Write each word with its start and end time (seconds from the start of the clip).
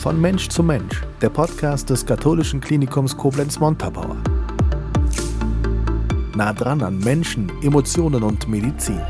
Von 0.00 0.18
Mensch 0.18 0.48
zu 0.48 0.62
Mensch, 0.62 1.02
der 1.20 1.28
Podcast 1.28 1.90
des 1.90 2.06
katholischen 2.06 2.62
Klinikums 2.62 3.14
Koblenz-Montabaur. 3.18 4.16
Nah 6.34 6.54
dran 6.54 6.82
an 6.82 7.00
Menschen, 7.00 7.52
Emotionen 7.62 8.22
und 8.22 8.48
Medizin. 8.48 9.02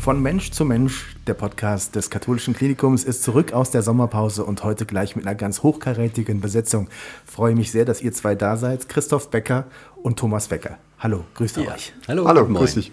Von 0.00 0.20
Mensch 0.20 0.50
zu 0.50 0.64
Mensch, 0.64 1.14
der 1.28 1.34
Podcast 1.34 1.94
des 1.94 2.10
katholischen 2.10 2.54
Klinikums, 2.54 3.04
ist 3.04 3.22
zurück 3.22 3.52
aus 3.52 3.70
der 3.70 3.82
Sommerpause 3.82 4.44
und 4.44 4.64
heute 4.64 4.84
gleich 4.84 5.14
mit 5.14 5.24
einer 5.24 5.36
ganz 5.36 5.62
hochkarätigen 5.62 6.40
Besetzung. 6.40 6.88
Freue 7.24 7.54
mich 7.54 7.70
sehr, 7.70 7.84
dass 7.84 8.02
ihr 8.02 8.12
zwei 8.12 8.34
da 8.34 8.56
seid, 8.56 8.88
Christoph 8.88 9.30
Becker 9.30 9.66
und 10.02 10.18
Thomas 10.18 10.50
Wecker. 10.50 10.78
Hallo, 10.98 11.24
grüßt 11.34 11.58
ja. 11.58 11.72
euch. 11.72 11.92
Hallo, 12.08 12.26
Hallo 12.26 12.46
grüß 12.48 12.74
dich 12.74 12.90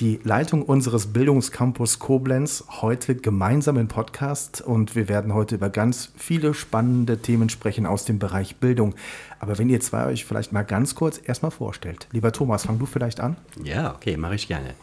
die 0.00 0.18
Leitung 0.24 0.62
unseres 0.62 1.08
Bildungscampus 1.08 1.98
Koblenz 1.98 2.64
heute 2.80 3.14
gemeinsam 3.14 3.76
im 3.76 3.86
Podcast 3.86 4.62
und 4.62 4.96
wir 4.96 5.10
werden 5.10 5.34
heute 5.34 5.56
über 5.56 5.68
ganz 5.68 6.10
viele 6.16 6.54
spannende 6.54 7.18
Themen 7.18 7.50
sprechen 7.50 7.84
aus 7.84 8.06
dem 8.06 8.18
Bereich 8.18 8.56
Bildung. 8.56 8.94
Aber 9.40 9.58
wenn 9.58 9.68
ihr 9.68 9.80
zwei 9.80 10.06
euch 10.06 10.24
vielleicht 10.24 10.52
mal 10.52 10.62
ganz 10.62 10.94
kurz 10.94 11.20
erstmal 11.22 11.50
vorstellt. 11.50 12.08
Lieber 12.12 12.32
Thomas, 12.32 12.64
fang 12.64 12.78
du 12.78 12.86
vielleicht 12.86 13.20
an? 13.20 13.36
Ja, 13.62 13.94
okay, 13.94 14.16
mache 14.16 14.36
ich 14.36 14.48
gerne. 14.48 14.74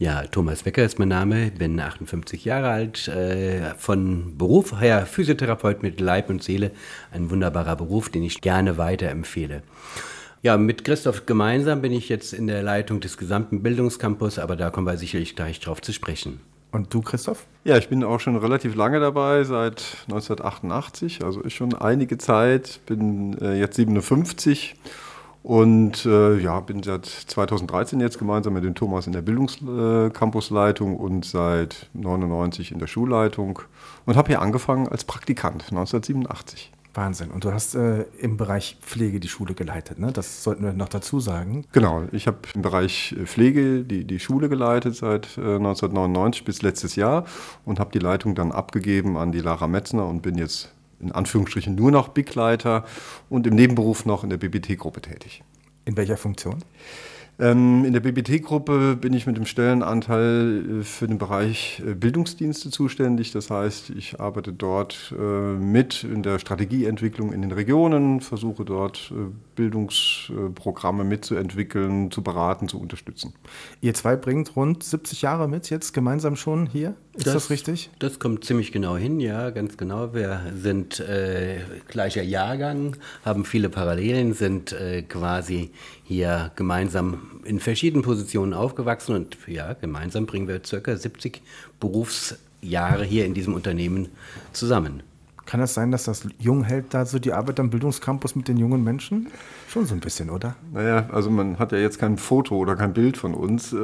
Ja, 0.00 0.22
Thomas 0.22 0.66
Wecker 0.66 0.84
ist 0.84 0.98
mein 0.98 1.08
Name, 1.08 1.52
bin 1.52 1.78
58 1.78 2.44
Jahre 2.44 2.70
alt, 2.70 3.06
äh, 3.06 3.72
von 3.78 4.36
Beruf 4.36 4.80
her 4.80 5.06
Physiotherapeut 5.06 5.84
mit 5.84 6.00
Leib 6.00 6.28
und 6.28 6.42
Seele, 6.42 6.72
ein 7.12 7.30
wunderbarer 7.30 7.76
Beruf, 7.76 8.08
den 8.08 8.24
ich 8.24 8.40
gerne 8.40 8.78
weiterempfehle. 8.78 9.62
Ja, 10.46 10.56
mit 10.56 10.84
Christoph 10.84 11.26
gemeinsam 11.26 11.82
bin 11.82 11.90
ich 11.90 12.08
jetzt 12.08 12.32
in 12.32 12.46
der 12.46 12.62
Leitung 12.62 13.00
des 13.00 13.16
gesamten 13.16 13.64
Bildungscampus, 13.64 14.38
aber 14.38 14.54
da 14.54 14.70
kommen 14.70 14.86
wir 14.86 14.96
sicherlich 14.96 15.34
gleich 15.34 15.58
drauf 15.58 15.82
zu 15.82 15.92
sprechen. 15.92 16.38
Und 16.70 16.94
du, 16.94 17.00
Christoph? 17.00 17.46
Ja, 17.64 17.76
ich 17.78 17.88
bin 17.88 18.04
auch 18.04 18.20
schon 18.20 18.36
relativ 18.36 18.76
lange 18.76 19.00
dabei, 19.00 19.42
seit 19.42 19.82
1988, 20.04 21.24
also 21.24 21.40
ist 21.40 21.54
schon 21.54 21.74
einige 21.74 22.16
Zeit, 22.18 22.78
bin 22.86 23.36
äh, 23.40 23.58
jetzt 23.58 23.74
57 23.74 24.76
und 25.42 26.06
äh, 26.06 26.38
ja, 26.38 26.60
bin 26.60 26.80
seit 26.84 27.06
2013 27.06 27.98
jetzt 27.98 28.20
gemeinsam 28.20 28.52
mit 28.52 28.62
dem 28.62 28.76
Thomas 28.76 29.08
in 29.08 29.14
der 29.14 29.22
Bildungscampusleitung 29.22 30.92
äh, 30.92 30.96
und 30.96 31.24
seit 31.24 31.90
99 31.94 32.70
in 32.70 32.78
der 32.78 32.86
Schulleitung 32.86 33.58
und 34.04 34.14
habe 34.14 34.28
hier 34.28 34.40
angefangen 34.40 34.86
als 34.86 35.02
Praktikant 35.02 35.64
1987. 35.72 36.70
Wahnsinn. 36.96 37.30
Und 37.30 37.44
du 37.44 37.52
hast 37.52 37.74
äh, 37.74 38.02
im 38.18 38.36
Bereich 38.36 38.78
Pflege 38.80 39.20
die 39.20 39.28
Schule 39.28 39.54
geleitet, 39.54 39.98
ne? 39.98 40.12
Das 40.12 40.42
sollten 40.42 40.64
wir 40.64 40.72
noch 40.72 40.88
dazu 40.88 41.20
sagen. 41.20 41.64
Genau, 41.72 42.04
ich 42.12 42.26
habe 42.26 42.38
im 42.54 42.62
Bereich 42.62 43.14
äh, 43.18 43.26
Pflege 43.26 43.84
die, 43.84 44.04
die 44.04 44.18
Schule 44.20 44.48
geleitet 44.48 44.96
seit 44.96 45.36
äh, 45.36 45.56
1999 45.56 46.44
bis 46.44 46.62
letztes 46.62 46.96
Jahr 46.96 47.24
und 47.64 47.80
habe 47.80 47.90
die 47.92 47.98
Leitung 47.98 48.34
dann 48.34 48.52
abgegeben 48.52 49.16
an 49.16 49.32
die 49.32 49.40
Lara 49.40 49.66
Metzner 49.66 50.06
und 50.06 50.22
bin 50.22 50.36
jetzt 50.38 50.72
in 51.00 51.12
Anführungsstrichen 51.12 51.74
nur 51.74 51.90
noch 51.90 52.08
Big-Leiter 52.08 52.84
und 53.28 53.46
im 53.46 53.54
Nebenberuf 53.54 54.06
noch 54.06 54.24
in 54.24 54.30
der 54.30 54.38
BBT-Gruppe 54.38 55.02
tätig. 55.02 55.42
In 55.84 55.96
welcher 55.96 56.16
Funktion? 56.16 56.54
Ähm, 56.54 56.62
in 57.38 57.92
der 57.92 58.00
BBT-Gruppe 58.00 58.96
bin 58.96 59.12
ich 59.12 59.26
mit 59.26 59.36
dem 59.36 59.44
Stellenanteil 59.44 60.80
äh, 60.80 60.82
für 60.82 61.06
den 61.06 61.18
Bereich 61.18 61.82
äh, 61.86 61.92
Bildungsdienste 61.92 62.70
zuständig. 62.70 63.30
Das 63.32 63.50
heißt, 63.50 63.90
ich 63.90 64.18
arbeite 64.20 64.54
dort 64.54 65.14
äh, 65.18 65.22
mit 65.22 66.02
in 66.02 66.22
der 66.22 66.38
Strategieentwicklung 66.38 67.34
in 67.34 67.42
den 67.42 67.52
Regionen, 67.52 68.22
versuche 68.22 68.64
dort 68.64 69.12
Bildungsprogramme 69.54 71.04
mitzuentwickeln, 71.04 72.10
zu 72.10 72.22
beraten, 72.22 72.68
zu 72.68 72.80
unterstützen. 72.80 73.34
Ihr 73.82 73.92
zwei 73.92 74.16
bringt 74.16 74.56
rund 74.56 74.82
70 74.82 75.20
Jahre 75.20 75.46
mit, 75.46 75.68
jetzt 75.68 75.92
gemeinsam 75.92 76.36
schon 76.36 76.66
hier. 76.66 76.94
Ist 77.14 77.26
das, 77.26 77.34
das 77.34 77.50
richtig? 77.50 77.90
Das 77.98 78.18
kommt 78.18 78.44
ziemlich 78.44 78.72
genau 78.72 78.96
hin, 78.96 79.20
ja, 79.20 79.50
ganz 79.50 79.76
genau. 79.76 80.14
Wir 80.14 80.40
sind 80.54 81.00
äh, 81.00 81.60
gleicher 81.88 82.22
Jahrgang, 82.22 82.96
haben 83.24 83.44
viele 83.44 83.68
Parallelen, 83.68 84.34
sind 84.34 84.72
äh, 84.72 85.02
quasi 85.02 85.70
hier 86.04 86.52
gemeinsam 86.56 87.25
in 87.44 87.60
verschiedenen 87.60 88.02
Positionen 88.02 88.54
aufgewachsen 88.54 89.14
und 89.14 89.36
ja, 89.46 89.74
gemeinsam 89.74 90.26
bringen 90.26 90.48
wir 90.48 90.60
circa 90.64 90.96
70 90.96 91.42
Berufsjahre 91.80 93.04
hier 93.04 93.24
in 93.26 93.34
diesem 93.34 93.54
Unternehmen 93.54 94.08
zusammen. 94.52 95.02
Kann 95.46 95.60
das 95.60 95.74
sein, 95.74 95.92
dass 95.92 96.04
das 96.04 96.26
jung 96.38 96.64
hält, 96.64 96.86
da 96.92 97.06
so 97.06 97.20
die 97.20 97.32
Arbeit 97.32 97.60
am 97.60 97.70
Bildungscampus 97.70 98.34
mit 98.34 98.48
den 98.48 98.56
jungen 98.56 98.82
Menschen? 98.82 99.28
Schon 99.68 99.86
so 99.86 99.94
ein 99.94 100.00
bisschen, 100.00 100.28
oder? 100.28 100.56
Naja, 100.72 101.08
also 101.12 101.30
man 101.30 101.60
hat 101.60 101.70
ja 101.70 101.78
jetzt 101.78 102.00
kein 102.00 102.18
Foto 102.18 102.56
oder 102.56 102.74
kein 102.74 102.92
Bild 102.92 103.16
von 103.16 103.32
uns, 103.32 103.72
äh, 103.72 103.76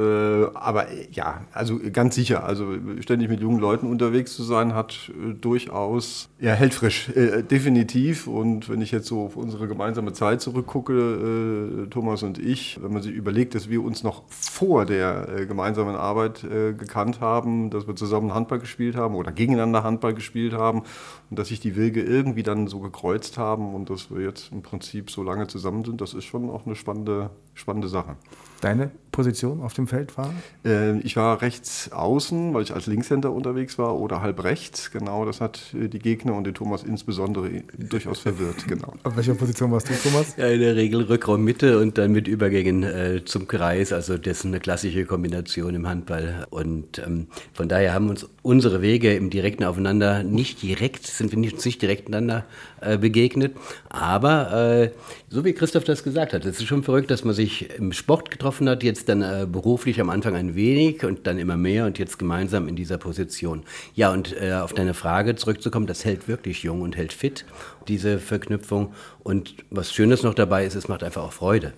aber 0.55 0.89
äh, 0.89 1.07
ja, 1.13 1.43
also 1.53 1.79
ganz 1.93 2.17
sicher, 2.17 2.43
also 2.43 2.75
ständig 3.01 3.29
mit 3.29 3.41
jungen 3.41 3.61
Leuten 3.61 3.87
unterwegs 3.87 4.35
zu 4.35 4.43
sein, 4.43 4.75
hat 4.75 5.11
äh, 5.11 5.35
durchaus, 5.35 6.29
ja, 6.41 6.53
hält 6.53 6.75
frisch, 6.75 7.11
äh, 7.11 7.43
definitiv. 7.45 8.27
Und 8.27 8.69
wenn 8.69 8.81
ich 8.81 8.91
jetzt 8.91 9.07
so 9.07 9.27
auf 9.27 9.37
unsere 9.37 9.69
gemeinsame 9.69 10.13
Zeit 10.13 10.41
zurückgucke, 10.41 11.85
äh, 11.85 11.87
Thomas 11.91 12.25
und 12.25 12.39
ich, 12.39 12.81
wenn 12.83 12.93
man 12.93 13.03
sich 13.03 13.13
überlegt, 13.13 13.55
dass 13.55 13.71
wir 13.71 13.85
uns 13.85 14.03
noch 14.03 14.25
vor 14.29 14.85
der 14.85 15.29
äh, 15.29 15.47
gemeinsamen 15.47 15.95
Arbeit 15.95 16.43
gekannt 16.43 17.21
haben, 17.21 17.71
dass 17.71 17.87
wir 17.87 17.95
zusammen 17.95 18.35
Handball 18.35 18.59
gespielt 18.59 18.97
haben 18.97 19.15
oder 19.15 19.31
gegeneinander 19.31 19.85
Handball 19.85 20.15
gespielt 20.15 20.55
haben 20.55 20.83
und 21.31 21.39
dass 21.39 21.52
sich 21.53 21.61
die 21.61 21.77
Wege 21.77 22.03
irgendwie 22.03 22.43
dann 22.43 22.67
so 22.67 22.81
gekreuzt 22.81 23.37
haben 23.37 23.75
und 23.75 23.91
dass 23.91 24.11
wir 24.11 24.23
jetzt 24.23 24.51
im 24.53 24.63
Prinzip 24.63 25.11
so 25.11 25.23
lange 25.23 25.47
zusammen 25.47 25.85
sind, 25.85 26.01
das 26.01 26.15
ist 26.15 26.25
schon 26.25 26.51
auch 26.51 26.65
eine 26.67 26.75
spannende, 26.75 27.31
spannende 27.55 27.89
Sache. 27.89 28.17
Deine 28.63 28.91
Position 29.13 29.61
auf 29.61 29.75
dem 29.75 29.87
Feld 29.87 30.17
war? 30.17 30.35
Äh, 30.65 30.99
ich 31.01 31.17
war 31.17 31.41
rechts 31.43 31.93
außen, 31.93 32.53
weil 32.55 32.63
ich 32.63 32.75
als 32.75 32.87
Linkshänder 32.87 33.31
unterwegs 33.31 33.79
war, 33.79 33.99
oder 33.99 34.23
halb 34.23 34.43
rechts. 34.43 34.91
Genau, 34.91 35.25
das 35.25 35.41
hat 35.41 35.61
äh, 35.75 35.89
die 35.89 35.99
Gegner 36.01 36.35
und 36.35 36.45
den 36.45 36.55
Thomas 36.55 36.83
insbesondere 36.83 37.63
durchaus 37.79 38.19
verwirrt. 38.21 38.57
Genau. 38.73 38.95
Auf 39.03 39.17
welcher 39.17 39.35
Position 39.35 39.71
warst 39.71 39.91
du, 39.91 39.95
Thomas? 39.95 40.37
Ja, 40.39 40.47
in 40.47 40.61
der 40.61 40.77
Regel 40.77 41.03
Rückraum 41.03 41.45
Mitte 41.45 41.79
und 41.79 41.99
dann 41.99 42.13
mit 42.13 42.27
Übergängen 42.27 42.85
äh, 42.85 43.23
zum 43.25 43.47
Kreis. 43.47 43.93
Also 43.93 44.17
das 44.17 44.39
ist 44.39 44.47
eine 44.47 44.61
klassische 44.61 45.05
Kombination 45.05 45.75
im 45.75 45.87
Handball. 45.87 46.47
Und 46.49 46.99
ähm, 47.05 47.27
von 47.53 47.69
daher 47.69 47.93
haben 47.93 48.09
uns 48.09 48.27
unsere 48.41 48.81
Wege 48.81 49.15
im 49.15 49.29
direkten 49.29 49.65
Aufeinander 49.65 50.23
nicht 50.23 50.63
direkt, 50.63 51.07
sind 51.07 51.33
wir 51.33 51.39
nicht, 51.39 51.63
nicht 51.67 51.83
direkt 51.83 52.09
miteinander 52.09 52.47
äh, 52.81 52.97
begegnet. 52.97 53.57
Aber 53.91 54.53
äh, 54.53 54.91
so 55.29 55.45
wie 55.45 55.53
Christoph 55.53 55.85
das 55.85 56.03
gesagt 56.03 56.33
hat, 56.33 56.47
es 56.47 56.59
ist 56.59 56.67
schon 56.67 56.83
verrückt, 56.83 57.11
dass 57.11 57.25
man 57.25 57.35
sich 57.35 57.69
im 57.77 57.93
Sport 57.93 58.31
getroffen 58.31 58.53
getroffen 58.53 58.69
hat, 58.69 58.83
jetzt 58.83 59.02
dann 59.05 59.23
äh, 59.23 59.47
beruflich 59.51 60.01
am 60.01 60.11
Anfang 60.11 60.35
ein 60.35 60.55
wenig 60.55 61.05
und 61.05 61.27
dann 61.27 61.39
immer 61.39 61.57
mehr 61.57 61.87
und 61.87 61.99
jetzt 61.99 62.19
gemeinsam 62.19 62.69
in 62.69 62.77
dieser 62.77 62.99
Position. 62.99 63.63
Ja, 63.95 64.13
und 64.13 64.35
äh, 64.41 64.53
auf 64.55 64.73
deine 64.73 64.95
Frage 64.95 65.35
zurückzukommen, 65.35 65.87
das 65.87 66.05
hält 66.05 66.29
wirklich 66.29 66.63
jung 66.63 66.83
und 66.83 66.97
hält 66.97 67.13
fit, 67.13 67.45
diese 67.89 68.19
Verknüpfung. 68.19 68.93
Und 69.23 69.57
was 69.71 69.93
Schönes 69.93 70.23
noch 70.23 70.35
dabei 70.35 70.65
ist, 70.65 70.75
es 70.75 70.89
macht 70.89 71.03
einfach 71.03 71.23
auch 71.23 71.33
Freude. 71.33 71.73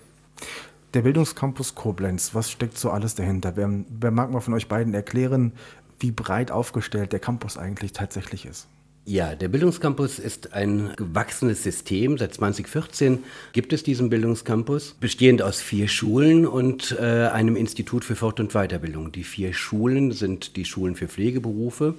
Der 0.95 1.03
Bildungscampus 1.03 1.75
Koblenz, 1.75 2.35
was 2.35 2.51
steckt 2.51 2.79
so 2.79 2.91
alles 2.91 3.15
dahinter? 3.15 3.57
Wer, 3.57 3.69
wer 3.89 4.11
mag 4.11 4.31
mal 4.31 4.41
von 4.41 4.55
euch 4.55 4.69
beiden 4.69 4.95
erklären, 4.95 5.53
wie 5.99 6.13
breit 6.13 6.51
aufgestellt 6.51 7.13
der 7.13 7.21
Campus 7.21 7.59
eigentlich 7.59 7.93
tatsächlich 7.93 8.47
ist? 8.47 8.69
Ja, 9.07 9.35
der 9.35 9.49
Bildungscampus 9.49 10.19
ist 10.19 10.55
ein 10.55 10.95
gewachsenes 10.97 11.63
System. 11.63 12.17
Seit 12.17 12.33
2014 12.33 13.23
gibt 13.53 13.75
es 13.75 13.83
diesen 13.83 14.09
Bildungscampus, 14.09 14.97
bestehend 14.99 15.43
aus 15.43 15.61
vier 15.61 15.89
Schulen 15.89 16.47
und 16.47 16.97
äh, 16.99 17.27
einem 17.27 17.55
Institut 17.55 18.03
für 18.03 18.17
Fort- 18.17 18.41
und 18.41 18.53
Weiterbildung. 18.53 19.13
Die 19.13 19.25
vier 19.25 19.53
Schulen 19.53 20.13
sind 20.13 20.57
die 20.57 20.65
Schulen 20.65 20.95
für 20.95 21.07
Pflegeberufe, 21.07 21.97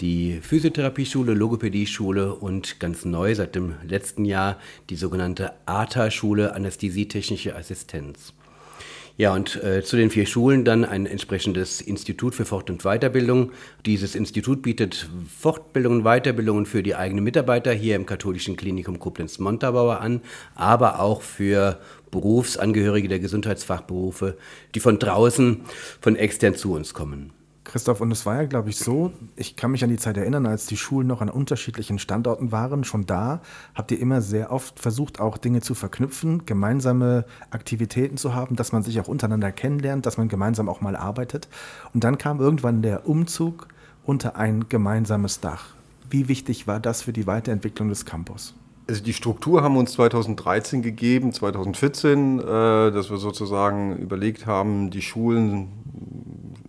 die 0.00 0.38
Physiotherapieschule, 0.40 1.34
Logopädieschule 1.34 2.32
und 2.32 2.78
ganz 2.78 3.04
neu 3.04 3.34
seit 3.34 3.56
dem 3.56 3.74
letzten 3.82 4.24
Jahr 4.24 4.60
die 4.88 4.96
sogenannte 4.96 5.52
ATA-Schule 5.66 6.54
Anästhesietechnische 6.54 7.56
Assistenz. 7.56 8.32
Ja, 9.18 9.32
und 9.32 9.62
äh, 9.64 9.82
zu 9.82 9.96
den 9.96 10.10
vier 10.10 10.26
Schulen 10.26 10.66
dann 10.66 10.84
ein 10.84 11.06
entsprechendes 11.06 11.80
Institut 11.80 12.34
für 12.34 12.44
Fort- 12.44 12.68
und 12.68 12.82
Weiterbildung. 12.82 13.52
Dieses 13.86 14.14
Institut 14.14 14.60
bietet 14.60 15.08
Fortbildungen, 15.38 16.02
Weiterbildungen 16.02 16.66
für 16.66 16.82
die 16.82 16.94
eigenen 16.94 17.24
Mitarbeiter 17.24 17.72
hier 17.72 17.96
im 17.96 18.04
katholischen 18.04 18.56
Klinikum 18.56 18.98
Koblenz-Montabaur 18.98 20.02
an, 20.02 20.20
aber 20.54 21.00
auch 21.00 21.22
für 21.22 21.80
Berufsangehörige 22.10 23.08
der 23.08 23.20
Gesundheitsfachberufe, 23.20 24.36
die 24.74 24.80
von 24.80 24.98
draußen, 24.98 25.62
von 25.98 26.16
extern 26.16 26.54
zu 26.54 26.74
uns 26.74 26.92
kommen. 26.92 27.32
Christoph, 27.66 28.00
und 28.00 28.12
es 28.12 28.24
war 28.24 28.36
ja, 28.36 28.44
glaube 28.44 28.70
ich, 28.70 28.78
so, 28.78 29.12
ich 29.34 29.56
kann 29.56 29.72
mich 29.72 29.82
an 29.82 29.90
die 29.90 29.98
Zeit 29.98 30.16
erinnern, 30.16 30.46
als 30.46 30.66
die 30.66 30.76
Schulen 30.76 31.08
noch 31.08 31.20
an 31.20 31.28
unterschiedlichen 31.28 31.98
Standorten 31.98 32.52
waren. 32.52 32.84
Schon 32.84 33.06
da 33.06 33.40
habt 33.74 33.90
ihr 33.90 33.98
immer 33.98 34.22
sehr 34.22 34.52
oft 34.52 34.78
versucht, 34.78 35.20
auch 35.20 35.36
Dinge 35.36 35.60
zu 35.60 35.74
verknüpfen, 35.74 36.46
gemeinsame 36.46 37.24
Aktivitäten 37.50 38.16
zu 38.18 38.34
haben, 38.34 38.54
dass 38.54 38.70
man 38.70 38.84
sich 38.84 39.00
auch 39.00 39.08
untereinander 39.08 39.50
kennenlernt, 39.50 40.06
dass 40.06 40.16
man 40.16 40.28
gemeinsam 40.28 40.68
auch 40.68 40.80
mal 40.80 40.94
arbeitet. 40.94 41.48
Und 41.92 42.04
dann 42.04 42.18
kam 42.18 42.40
irgendwann 42.40 42.82
der 42.82 43.08
Umzug 43.08 43.66
unter 44.04 44.36
ein 44.36 44.68
gemeinsames 44.68 45.40
Dach. 45.40 45.74
Wie 46.08 46.28
wichtig 46.28 46.68
war 46.68 46.78
das 46.78 47.02
für 47.02 47.12
die 47.12 47.26
Weiterentwicklung 47.26 47.88
des 47.88 48.04
Campus? 48.04 48.54
Also 48.88 49.02
die 49.02 49.12
Struktur 49.12 49.64
haben 49.64 49.74
wir 49.74 49.80
uns 49.80 49.92
2013 49.94 50.80
gegeben, 50.82 51.32
2014, 51.32 52.38
äh, 52.38 52.42
dass 52.92 53.10
wir 53.10 53.16
sozusagen 53.16 53.96
überlegt 53.96 54.46
haben, 54.46 54.90
die 54.90 55.02
Schulen 55.02 55.68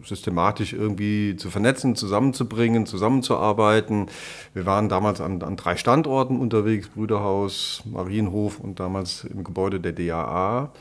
systematisch 0.08 0.74
irgendwie 0.74 1.36
zu 1.36 1.50
vernetzen, 1.50 1.96
zusammenzubringen, 1.96 2.86
zusammenzuarbeiten. 2.86 4.08
Wir 4.54 4.66
waren 4.66 4.90
damals 4.90 5.22
an, 5.22 5.42
an 5.44 5.56
drei 5.56 5.76
Standorten 5.76 6.40
unterwegs, 6.40 6.90
Brüderhaus, 6.90 7.84
Marienhof 7.86 8.60
und 8.60 8.80
damals 8.80 9.24
im 9.26 9.44
Gebäude 9.44 9.80
der 9.80 9.94
DAA 9.94 10.72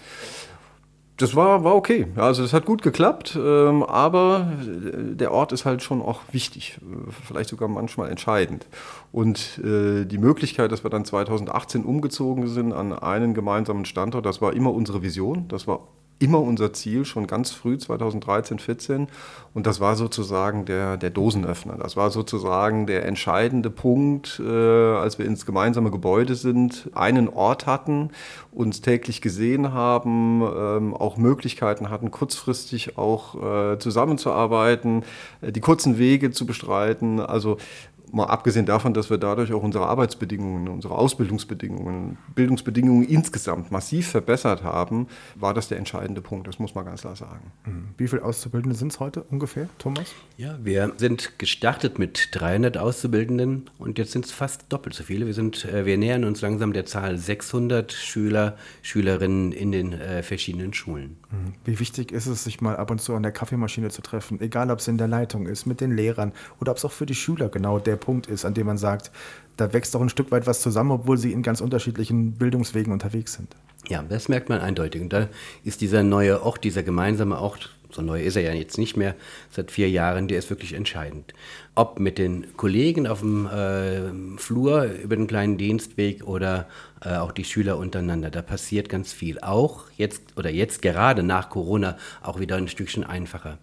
das 1.17 1.34
war, 1.34 1.64
war 1.64 1.75
okay. 1.75 2.06
Also 2.17 2.43
das 2.43 2.52
hat 2.52 2.67
gut 2.67 2.82
geklappt, 2.82 3.38
ähm, 3.40 3.82
aber 3.82 4.52
der 4.61 5.32
Ort 5.32 5.52
ist 5.52 5.64
halt 5.64 5.82
schon 5.82 6.02
auch 6.02 6.20
wichtig, 6.32 6.79
vielleicht 7.26 7.49
sogar 7.49 7.69
manchmal 7.69 8.11
entscheidend. 8.11 8.67
Und 9.12 9.58
äh, 9.64 10.05
die 10.05 10.19
Möglichkeit, 10.19 10.72
dass 10.72 10.84
wir 10.84 10.90
dann 10.90 11.05
2018 11.05 11.84
umgezogen 11.84 12.49
sind 12.49 12.72
an 12.72 12.93
einen 12.93 13.32
gemeinsamen 13.32 13.87
Standort, 13.87 14.26
das 14.26 14.43
war 14.43 14.52
immer 14.52 14.72
unsere 14.75 15.02
Vision, 15.02 15.49
das 15.49 15.67
war 15.67 15.88
immer 16.18 16.40
unser 16.40 16.72
Ziel, 16.72 17.04
schon 17.04 17.26
ganz 17.26 17.50
früh, 17.50 17.76
2013, 17.76 18.58
14. 18.58 19.08
Und 19.52 19.66
das 19.66 19.80
war 19.80 19.96
sozusagen 19.96 20.64
der, 20.64 20.96
der 20.96 21.10
Dosenöffner. 21.10 21.76
Das 21.76 21.96
war 21.96 22.10
sozusagen 22.10 22.86
der 22.86 23.04
entscheidende 23.04 23.70
Punkt, 23.70 24.40
äh, 24.44 24.50
als 24.50 25.18
wir 25.18 25.26
ins 25.26 25.44
gemeinsame 25.44 25.90
Gebäude 25.90 26.34
sind, 26.34 26.90
einen 26.94 27.28
Ort 27.28 27.66
hatten, 27.66 28.10
uns 28.52 28.80
täglich 28.80 29.20
gesehen 29.20 29.72
haben, 29.72 30.42
ähm, 30.42 30.94
auch 30.94 31.18
Möglichkeiten 31.18 31.90
hatten, 31.90 32.10
kurzfristig 32.10 32.96
auch 32.96 33.34
äh, 33.74 33.78
zusammenzuarbeiten, 33.78 35.04
äh, 35.42 35.52
die 35.52 35.60
kurzen 35.60 35.98
Wege 35.98 36.30
zu 36.30 36.46
bestreiten. 36.46 37.20
Also 37.20 37.58
mal 38.12 38.25
abgesehen 38.25 38.67
davon, 38.67 38.94
dass 38.94 39.11
wir 39.11 39.19
dadurch 39.19 39.53
auch 39.53 39.62
unsere 39.62 39.87
Arbeitsbedingungen, 39.87 40.69
unsere 40.69 40.94
Ausbildungsbedingungen, 40.94 42.19
Bildungsbedingungen 42.35 43.06
insgesamt 43.06 43.70
massiv 43.70 44.08
verbessert 44.08 44.62
haben, 44.62 45.08
war 45.35 45.55
das 45.55 45.69
der 45.69 45.79
entscheidende 45.79 46.20
Punkt. 46.20 46.47
Das 46.47 46.58
muss 46.58 46.75
man 46.75 46.85
ganz 46.85 47.03
klar 47.03 47.17
sagen. 47.17 47.53
Mhm. 47.64 47.88
Wie 47.97 48.08
viele 48.08 48.25
Auszubildende 48.25 48.76
sind 48.76 48.93
es 48.93 49.00
heute 49.00 49.23
ungefähr, 49.25 49.69
Thomas? 49.79 50.14
Ja, 50.37 50.58
wir 50.62 50.93
sind 50.97 51.38
gestartet 51.38 51.99
mit 51.99 52.29
300 52.32 52.79
Auszubildenden 52.79 53.70
und 53.79 53.99
jetzt 53.99 54.12
sind 54.12 54.25
es 54.25 54.32
fast 54.32 54.64
doppelt 54.69 54.94
so 54.94 55.05
viele. 55.05 55.26
Wir, 55.26 55.35
sind, 55.35 55.64
äh, 55.64 55.85
wir 55.85 55.99
nähern 55.99 56.25
uns 56.25 56.41
langsam 56.41 56.73
der 56.73 56.87
Zahl 56.87 57.19
600 57.19 57.93
Schüler, 57.93 58.56
Schülerinnen 58.82 59.53
in 59.53 59.73
den 59.73 59.93
äh, 59.93 60.23
verschiedenen 60.23 60.73
Schulen. 60.73 61.17
Mhm. 61.31 61.55
Wie 61.64 61.81
wichtig 61.81 62.12
ist 62.12 62.26
es, 62.26 62.44
sich 62.44 62.61
mal 62.61 62.76
ab 62.76 62.91
und 62.91 63.00
zu 63.00 63.14
an 63.14 63.23
der 63.23 63.32
Kaffeemaschine 63.32 63.91
zu 63.91 64.03
treffen, 64.03 64.41
egal 64.41 64.70
ob 64.70 64.79
es 64.79 64.88
in 64.88 64.99
der 64.99 65.08
Leitung 65.08 65.47
ist, 65.47 65.67
mit 65.67 65.81
den 65.81 65.94
Lehrern 65.94 66.32
oder 66.61 66.73
ob 66.73 66.79
es 66.79 66.85
auch 66.85 66.93
für 66.93 67.06
die 67.06 67.14
Schüler 67.14 67.49
genau 67.49 67.79
der 67.79 67.95
Punkt 67.96 68.26
ist, 68.26 68.44
an 68.44 68.54
dem 68.54 68.66
man 68.66 68.78
sagt, 68.78 69.10
da 69.56 69.72
wächst 69.72 69.94
doch 69.94 70.00
ein 70.00 70.08
Stück 70.08 70.31
weit 70.31 70.46
was 70.46 70.60
zusammen, 70.60 70.90
obwohl 70.90 71.19
sie 71.19 71.32
in 71.32 71.43
ganz 71.43 71.60
unterschiedlichen 71.60 72.32
Bildungswegen 72.32 72.93
unterwegs 72.93 73.34
sind. 73.34 73.48
Ja, 73.88 74.02
das 74.02 74.28
merkt 74.28 74.48
man 74.48 74.60
eindeutig. 74.60 75.02
Und 75.02 75.12
da 75.12 75.28
ist 75.64 75.81
dieser 75.81 76.02
neue 76.02 76.43
Ort, 76.43 76.64
dieser 76.64 76.82
gemeinsame 76.82 77.38
Ort, 77.38 77.75
so 77.90 78.02
neu 78.02 78.22
ist 78.22 78.37
er 78.37 78.43
ja 78.43 78.52
jetzt 78.52 78.78
nicht 78.78 78.96
mehr, 78.96 79.14
seit 79.50 79.70
vier 79.70 79.88
Jahren, 79.88 80.28
der 80.28 80.38
ist 80.38 80.50
wirklich 80.50 80.75
entscheidend. 80.75 81.32
Ob 81.78 82.00
mit 82.00 82.17
den 82.17 82.56
Kollegen 82.56 83.06
auf 83.06 83.20
dem 83.20 83.46
äh, 83.46 84.38
Flur 84.38 84.84
über 84.84 85.14
den 85.14 85.26
kleinen 85.26 85.58
Dienstweg 85.58 86.26
oder 86.26 86.69
äh, 87.05 87.17
auch 87.17 87.32
die 87.32 87.44
Schüler 87.44 87.76
untereinander, 87.76 88.31
da 88.31 88.40
passiert 88.40 88.88
ganz 88.88 89.12
viel. 89.12 89.38
Auch 89.40 89.84
jetzt 89.99 90.23
oder 90.38 90.49
jetzt 90.49 90.81
gerade 90.81 91.23
nach 91.23 91.50
Corona 91.50 91.99
auch 92.23 92.40
wieder 92.40 92.56
ein 92.56 92.69
Stückchen 92.69 93.05
einfacher. 93.05 93.58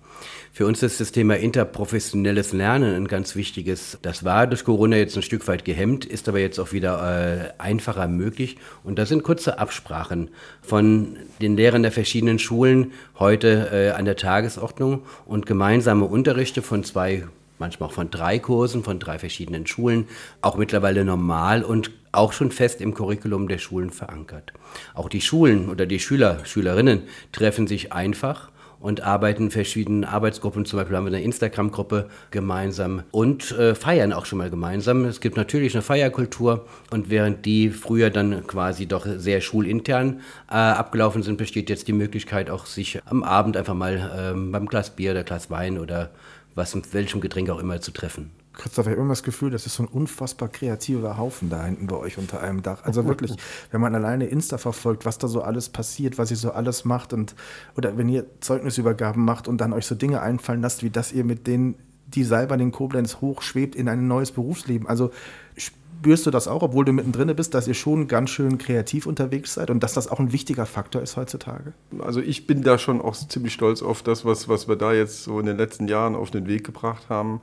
Für 0.52 0.68
uns 0.68 0.84
ist 0.84 1.02
das 1.02 1.12
Thema 1.12 1.38
interprofessionelles 1.38 2.54
Lernen 2.54 2.94
ein 2.96 3.08
ganz 3.08 3.36
wichtiges. 3.36 3.98
Das 4.04 4.24
war 4.24 4.46
durch 4.46 4.64
Corona 4.64 4.98
jetzt 4.98 5.18
ein 5.18 5.24
Stück 5.24 5.48
weit 5.48 5.66
gehemmt, 5.66 6.06
ist 6.06 6.30
aber 6.30 6.38
jetzt 6.38 6.60
auch 6.60 6.72
wieder 6.72 7.02
äh, 7.02 7.54
einfacher 7.58 8.08
möglich. 8.08 8.58
Und 8.84 9.00
da 9.00 9.08
sind 9.08 9.24
kurze 9.24 9.58
Absprachen 9.58 10.30
von 10.62 11.18
den 11.42 11.58
Lehrern 11.58 11.82
der 11.82 11.92
verschiedenen 11.92 12.38
Schulen 12.38 12.92
heute 13.18 13.72
äh, 13.74 13.90
an 13.98 14.06
der 14.06 14.18
Tagesordnung 14.18 15.02
und 15.26 15.48
gemeinsame 15.48 16.06
Unterrichte 16.06 16.62
von 16.62 16.84
zwei 16.84 17.24
manchmal 17.64 17.90
auch 17.90 17.94
von 17.94 18.12
drei 18.12 18.40
Kursen, 18.40 18.84
von 18.84 19.00
drei 19.00 19.18
verschiedenen 19.18 19.66
Schulen, 19.66 20.08
auch 20.42 20.58
mittlerweile 20.58 21.06
normal 21.06 21.64
und 21.64 21.92
auch 22.12 22.34
schon 22.34 22.52
fest 22.52 22.82
im 22.82 22.94
Curriculum 22.94 23.48
der 23.48 23.58
Schulen 23.58 23.90
verankert. 23.90 24.52
Auch 24.94 25.08
die 25.08 25.22
Schulen 25.22 25.70
oder 25.70 25.86
die 25.86 26.00
Schüler, 26.00 26.46
Schülerinnen 26.46 27.04
treffen 27.32 27.66
sich 27.66 27.94
einfach 27.94 28.52
und 28.84 29.00
arbeiten 29.00 29.44
in 29.44 29.52
verschiedenen 29.52 30.04
Arbeitsgruppen. 30.04 30.66
Zum 30.66 30.78
Beispiel 30.78 30.98
haben 30.98 31.06
wir 31.06 31.14
eine 31.14 31.24
Instagram-Gruppe 31.24 32.10
gemeinsam 32.32 33.04
und 33.12 33.52
äh, 33.54 33.76
feiern 33.76 34.12
auch 34.12 34.26
schon 34.26 34.40
mal 34.40 34.50
gemeinsam. 34.50 35.06
Es 35.06 35.22
gibt 35.22 35.38
natürlich 35.38 35.74
eine 35.74 35.82
Feierkultur 35.82 36.66
und 36.92 37.10
während 37.10 37.46
die 37.46 37.70
früher 37.70 38.10
dann 38.10 38.46
quasi 38.46 38.86
doch 38.86 39.06
sehr 39.06 39.40
schulintern 39.40 40.20
äh, 40.50 40.56
abgelaufen 40.56 41.24
sind, 41.24 41.38
besteht 41.38 41.70
jetzt 41.70 41.88
die 41.88 41.94
Möglichkeit 41.94 42.50
auch 42.50 42.66
sich 42.66 43.00
am 43.06 43.24
Abend 43.24 43.56
einfach 43.56 43.74
mal 43.74 44.34
äh, 44.36 44.52
beim 44.52 44.66
Glas 44.66 44.90
Bier 44.90 45.12
oder 45.12 45.24
Glas 45.24 45.50
Wein 45.50 45.80
oder 45.80 46.12
was 46.56 46.76
mit 46.76 46.94
welchem 46.94 47.22
Getränk 47.22 47.50
auch 47.50 47.60
immer 47.60 47.82
zu 47.82 47.92
treffen. 47.92 48.32
Christoph, 48.54 48.86
ich 48.86 48.92
habe 48.92 49.02
immer 49.02 49.14
das 49.14 49.24
Gefühl, 49.24 49.50
das 49.50 49.66
ist 49.66 49.76
so 49.76 49.84
ein 49.84 49.90
unfassbar 49.90 50.48
kreativer 50.48 51.18
Haufen 51.18 51.50
da 51.50 51.66
hinten 51.66 51.88
bei 51.88 51.96
euch 51.96 52.20
unter 52.20 52.42
einem 52.42 52.62
Dach. 52.62 52.84
Also 52.84 53.06
wirklich, 53.06 53.36
wenn 53.72 53.82
man 53.82 53.96
alleine 53.96 54.28
Insta 54.28 54.60
verfolgt, 54.60 55.06
was 55.06 55.18
da 55.18 55.28
so 55.28 55.42
alles 55.42 55.70
passiert, 55.70 56.20
was 56.20 56.30
ihr 56.30 56.38
so 56.38 56.52
alles 56.52 56.86
macht 56.86 57.14
und 57.14 57.36
oder 57.76 57.98
wenn 57.98 58.10
ihr 58.10 58.26
Zeugnisübergaben 58.42 59.24
macht 59.26 59.48
und 59.48 59.60
dann 59.60 59.74
euch 59.74 59.88
so 59.88 59.96
Dinge 59.96 60.22
einfallen 60.22 60.62
lasst, 60.62 60.84
wie 60.84 60.92
dass 60.92 61.12
ihr 61.12 61.24
mit 61.24 61.48
denen, 61.48 61.76
die 62.08 62.24
Seilbahn 62.24 62.60
in 62.60 62.72
Koblenz 62.72 63.22
hochschwebt 63.22 63.76
in 63.76 63.90
ein 63.90 64.08
neues 64.08 64.32
Berufsleben. 64.32 64.88
Also 64.88 65.10
spürst 66.04 66.26
du 66.26 66.32
das 66.32 66.50
auch, 66.50 66.64
obwohl 66.64 66.84
du 66.84 66.92
mittendrin 66.92 67.34
bist, 67.34 67.54
dass 67.54 67.66
ihr 67.66 67.74
schon 67.74 68.10
ganz 68.10 68.30
schön 68.30 68.58
kreativ 68.58 69.06
unterwegs 69.06 69.54
seid 69.54 69.70
und 69.70 69.82
dass 69.82 69.94
das 69.94 70.10
auch 70.10 70.20
ein 70.20 70.34
wichtiger 70.34 70.66
Faktor 70.66 71.02
ist 71.02 71.16
heutzutage? 71.16 71.72
Also 72.00 72.20
ich 72.20 72.46
bin 72.46 72.62
da 72.62 72.78
schon 72.78 73.00
auch 73.00 73.16
ziemlich 73.16 73.54
stolz 73.54 73.82
auf 73.82 74.04
das, 74.04 74.26
was, 74.26 74.50
was 74.50 74.68
wir 74.68 74.76
da 74.76 74.92
jetzt 74.92 75.24
so 75.24 75.40
in 75.40 75.46
den 75.46 75.56
letzten 75.56 75.88
Jahren 75.88 76.16
auf 76.16 76.30
den 76.30 76.46
Weg 76.46 76.66
gebracht 76.66 77.04
haben 77.08 77.40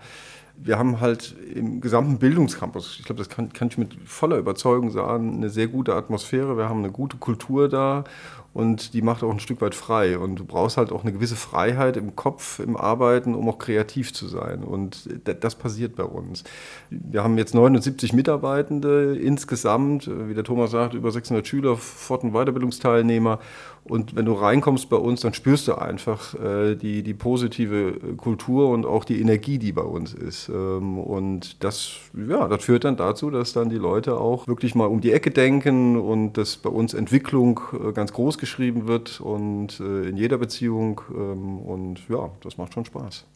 wir 0.62 0.78
haben 0.78 1.00
halt 1.00 1.34
im 1.54 1.80
gesamten 1.80 2.18
Bildungscampus, 2.18 2.98
ich 2.98 3.06
glaube, 3.06 3.18
das 3.18 3.30
kann, 3.30 3.50
kann 3.52 3.68
ich 3.68 3.78
mit 3.78 3.96
voller 4.04 4.36
Überzeugung 4.36 4.90
sagen, 4.90 5.36
eine 5.36 5.48
sehr 5.48 5.68
gute 5.68 5.94
Atmosphäre. 5.94 6.58
Wir 6.58 6.68
haben 6.68 6.80
eine 6.80 6.92
gute 6.92 7.16
Kultur 7.16 7.68
da 7.70 8.04
und 8.52 8.94
die 8.94 9.02
macht 9.02 9.22
auch 9.22 9.30
ein 9.30 9.38
Stück 9.38 9.60
weit 9.60 9.74
frei. 9.74 10.18
Und 10.18 10.36
du 10.36 10.44
brauchst 10.44 10.76
halt 10.76 10.90
auch 10.90 11.02
eine 11.02 11.12
gewisse 11.12 11.36
Freiheit 11.36 11.96
im 11.96 12.16
Kopf, 12.16 12.58
im 12.58 12.76
Arbeiten, 12.76 13.34
um 13.34 13.48
auch 13.48 13.58
kreativ 13.58 14.12
zu 14.12 14.26
sein. 14.26 14.64
Und 14.64 15.08
das 15.24 15.54
passiert 15.54 15.94
bei 15.94 16.02
uns. 16.02 16.42
Wir 16.90 17.22
haben 17.22 17.38
jetzt 17.38 17.54
79 17.54 18.12
Mitarbeitende 18.12 19.16
insgesamt, 19.16 20.10
wie 20.28 20.34
der 20.34 20.44
Thomas 20.44 20.72
sagt, 20.72 20.94
über 20.94 21.12
600 21.12 21.46
Schüler, 21.46 21.76
Fort- 21.76 22.24
und 22.24 22.32
Weiterbildungsteilnehmer. 22.32 23.38
Und 23.84 24.14
wenn 24.14 24.26
du 24.26 24.34
reinkommst 24.34 24.90
bei 24.90 24.96
uns, 24.96 25.22
dann 25.22 25.32
spürst 25.32 25.66
du 25.66 25.74
einfach 25.74 26.34
äh, 26.34 26.74
die, 26.74 27.02
die 27.02 27.14
positive 27.14 27.92
Kultur 28.16 28.68
und 28.68 28.84
auch 28.84 29.04
die 29.04 29.20
Energie, 29.20 29.58
die 29.58 29.72
bei 29.72 29.82
uns 29.82 30.12
ist. 30.12 30.48
Ähm, 30.48 30.98
und 30.98 31.64
das, 31.64 31.96
ja, 32.14 32.46
das 32.46 32.64
führt 32.64 32.84
dann 32.84 32.96
dazu, 32.96 33.30
dass 33.30 33.52
dann 33.52 33.70
die 33.70 33.78
Leute 33.78 34.18
auch 34.18 34.46
wirklich 34.46 34.74
mal 34.74 34.86
um 34.86 35.00
die 35.00 35.12
Ecke 35.12 35.30
denken 35.30 35.98
und 35.98 36.34
dass 36.34 36.56
bei 36.56 36.68
uns 36.68 36.92
Entwicklung 36.92 37.60
äh, 37.72 37.92
ganz 37.92 38.12
groß 38.12 38.36
geschrieben 38.40 38.88
wird 38.88 39.20
und 39.20 39.78
äh, 39.78 40.08
in 40.08 40.16
jeder 40.16 40.38
Beziehung. 40.38 41.00
Ähm, 41.14 41.60
und 41.60 42.08
ja, 42.08 42.30
das 42.42 42.58
macht 42.58 42.74
schon 42.74 42.84
Spaß. 42.84 43.26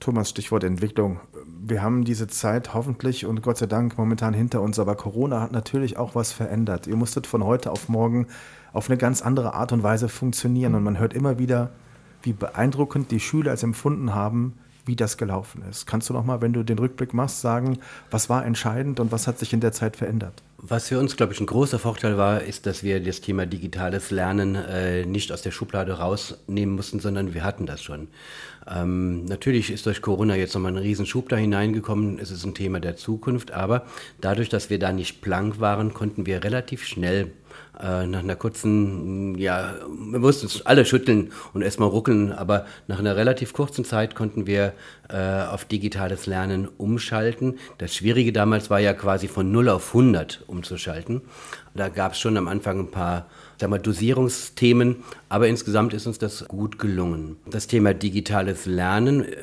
Thomas, 0.00 0.30
Stichwort 0.30 0.64
Entwicklung. 0.64 1.20
Wir 1.46 1.82
haben 1.82 2.04
diese 2.04 2.26
Zeit 2.26 2.74
hoffentlich 2.74 3.26
und 3.26 3.42
Gott 3.42 3.58
sei 3.58 3.66
Dank 3.66 3.96
momentan 3.96 4.34
hinter 4.34 4.60
uns, 4.60 4.78
aber 4.78 4.96
Corona 4.96 5.40
hat 5.40 5.52
natürlich 5.52 5.96
auch 5.96 6.14
was 6.14 6.32
verändert. 6.32 6.86
Ihr 6.86 6.96
musstet 6.96 7.26
von 7.26 7.44
heute 7.44 7.70
auf 7.70 7.88
morgen 7.88 8.26
auf 8.72 8.90
eine 8.90 8.98
ganz 8.98 9.22
andere 9.22 9.54
Art 9.54 9.72
und 9.72 9.82
Weise 9.82 10.08
funktionieren 10.08 10.74
und 10.74 10.82
man 10.82 10.98
hört 10.98 11.14
immer 11.14 11.38
wieder, 11.38 11.70
wie 12.22 12.32
beeindruckend 12.32 13.10
die 13.10 13.20
Schüler 13.20 13.52
es 13.52 13.62
empfunden 13.62 14.14
haben, 14.14 14.54
wie 14.84 14.96
das 14.96 15.16
gelaufen 15.16 15.62
ist. 15.70 15.86
Kannst 15.86 16.10
du 16.10 16.12
noch 16.12 16.24
mal, 16.24 16.42
wenn 16.42 16.52
du 16.52 16.62
den 16.64 16.78
Rückblick 16.78 17.14
machst, 17.14 17.40
sagen, 17.40 17.78
was 18.10 18.28
war 18.28 18.44
entscheidend 18.44 19.00
und 19.00 19.12
was 19.12 19.26
hat 19.26 19.38
sich 19.38 19.52
in 19.52 19.60
der 19.60 19.72
Zeit 19.72 19.96
verändert? 19.96 20.42
Was 20.66 20.88
für 20.88 20.98
uns, 20.98 21.14
glaube 21.18 21.34
ich, 21.34 21.40
ein 21.40 21.46
großer 21.46 21.78
Vorteil 21.78 22.16
war, 22.16 22.40
ist, 22.40 22.64
dass 22.64 22.82
wir 22.82 22.98
das 22.98 23.20
Thema 23.20 23.44
digitales 23.44 24.10
Lernen 24.10 24.54
äh, 24.54 25.04
nicht 25.04 25.30
aus 25.30 25.42
der 25.42 25.50
Schublade 25.50 25.92
rausnehmen 25.98 26.74
mussten, 26.74 27.00
sondern 27.00 27.34
wir 27.34 27.44
hatten 27.44 27.66
das 27.66 27.82
schon. 27.82 28.08
Ähm, 28.66 29.26
natürlich 29.26 29.70
ist 29.70 29.84
durch 29.84 30.00
Corona 30.00 30.36
jetzt 30.36 30.54
nochmal 30.54 30.72
ein 30.72 30.78
Riesenschub 30.78 31.28
da 31.28 31.36
hineingekommen. 31.36 32.18
Es 32.18 32.30
ist 32.30 32.46
ein 32.46 32.54
Thema 32.54 32.80
der 32.80 32.96
Zukunft, 32.96 33.50
aber 33.50 33.84
dadurch, 34.22 34.48
dass 34.48 34.70
wir 34.70 34.78
da 34.78 34.90
nicht 34.90 35.20
blank 35.20 35.60
waren, 35.60 35.92
konnten 35.92 36.24
wir 36.24 36.42
relativ 36.42 36.86
schnell 36.86 37.30
äh, 37.80 38.06
nach 38.06 38.20
einer 38.20 38.36
kurzen, 38.36 39.36
ja, 39.36 39.74
wir 39.88 40.18
mussten 40.18 40.46
uns 40.46 40.64
alle 40.64 40.84
schütteln 40.84 41.32
und 41.52 41.62
erstmal 41.62 41.88
ruckeln, 41.88 42.32
aber 42.32 42.66
nach 42.86 42.98
einer 42.98 43.16
relativ 43.16 43.52
kurzen 43.52 43.84
Zeit 43.84 44.14
konnten 44.14 44.46
wir 44.46 44.72
äh, 45.08 45.42
auf 45.42 45.64
digitales 45.64 46.26
Lernen 46.26 46.68
umschalten. 46.78 47.58
Das 47.78 47.94
Schwierige 47.94 48.32
damals 48.32 48.70
war 48.70 48.80
ja 48.80 48.92
quasi 48.92 49.28
von 49.28 49.50
0 49.50 49.68
auf 49.68 49.88
100 49.88 50.44
umzuschalten. 50.46 51.22
Da 51.74 51.88
gab 51.88 52.12
es 52.12 52.20
schon 52.20 52.36
am 52.36 52.46
Anfang 52.48 52.78
ein 52.78 52.90
paar 52.90 53.26
sag 53.60 53.70
mal, 53.70 53.78
Dosierungsthemen, 53.78 54.96
aber 55.28 55.48
insgesamt 55.48 55.94
ist 55.94 56.06
uns 56.06 56.18
das 56.18 56.46
gut 56.48 56.78
gelungen. 56.78 57.36
Das 57.46 57.66
Thema 57.66 57.94
digitales 57.94 58.66
Lernen 58.66 59.24
äh, 59.24 59.36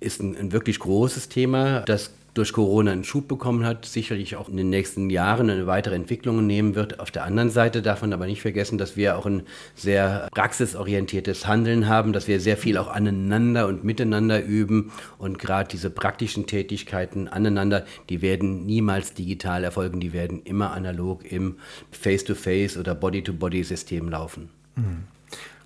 ist 0.00 0.20
ein, 0.20 0.36
ein 0.36 0.52
wirklich 0.52 0.78
großes 0.78 1.28
Thema. 1.28 1.80
Das 1.80 2.10
durch 2.36 2.52
Corona 2.52 2.92
einen 2.92 3.04
Schub 3.04 3.28
bekommen 3.28 3.64
hat, 3.64 3.86
sicherlich 3.86 4.36
auch 4.36 4.48
in 4.48 4.56
den 4.56 4.68
nächsten 4.68 5.08
Jahren 5.08 5.48
eine 5.48 5.66
weitere 5.66 5.94
Entwicklung 5.94 6.46
nehmen 6.46 6.74
wird. 6.74 7.00
Auf 7.00 7.10
der 7.10 7.24
anderen 7.24 7.48
Seite 7.48 7.80
darf 7.80 8.02
man 8.02 8.12
aber 8.12 8.26
nicht 8.26 8.42
vergessen, 8.42 8.76
dass 8.76 8.96
wir 8.96 9.16
auch 9.16 9.24
ein 9.24 9.42
sehr 9.74 10.28
praxisorientiertes 10.32 11.46
Handeln 11.46 11.88
haben, 11.88 12.12
dass 12.12 12.28
wir 12.28 12.38
sehr 12.38 12.58
viel 12.58 12.76
auch 12.76 12.88
aneinander 12.88 13.66
und 13.66 13.84
miteinander 13.84 14.44
üben 14.44 14.92
und 15.18 15.38
gerade 15.38 15.68
diese 15.70 15.88
praktischen 15.88 16.46
Tätigkeiten 16.46 17.26
aneinander, 17.26 17.86
die 18.10 18.20
werden 18.20 18.66
niemals 18.66 19.14
digital 19.14 19.64
erfolgen, 19.64 19.98
die 19.98 20.12
werden 20.12 20.42
immer 20.44 20.72
analog 20.72 21.24
im 21.24 21.56
Face-to-Face- 21.90 22.76
oder 22.76 22.94
Body-to-Body-System 22.94 24.10
laufen. 24.10 24.50
Mhm. 24.76 25.15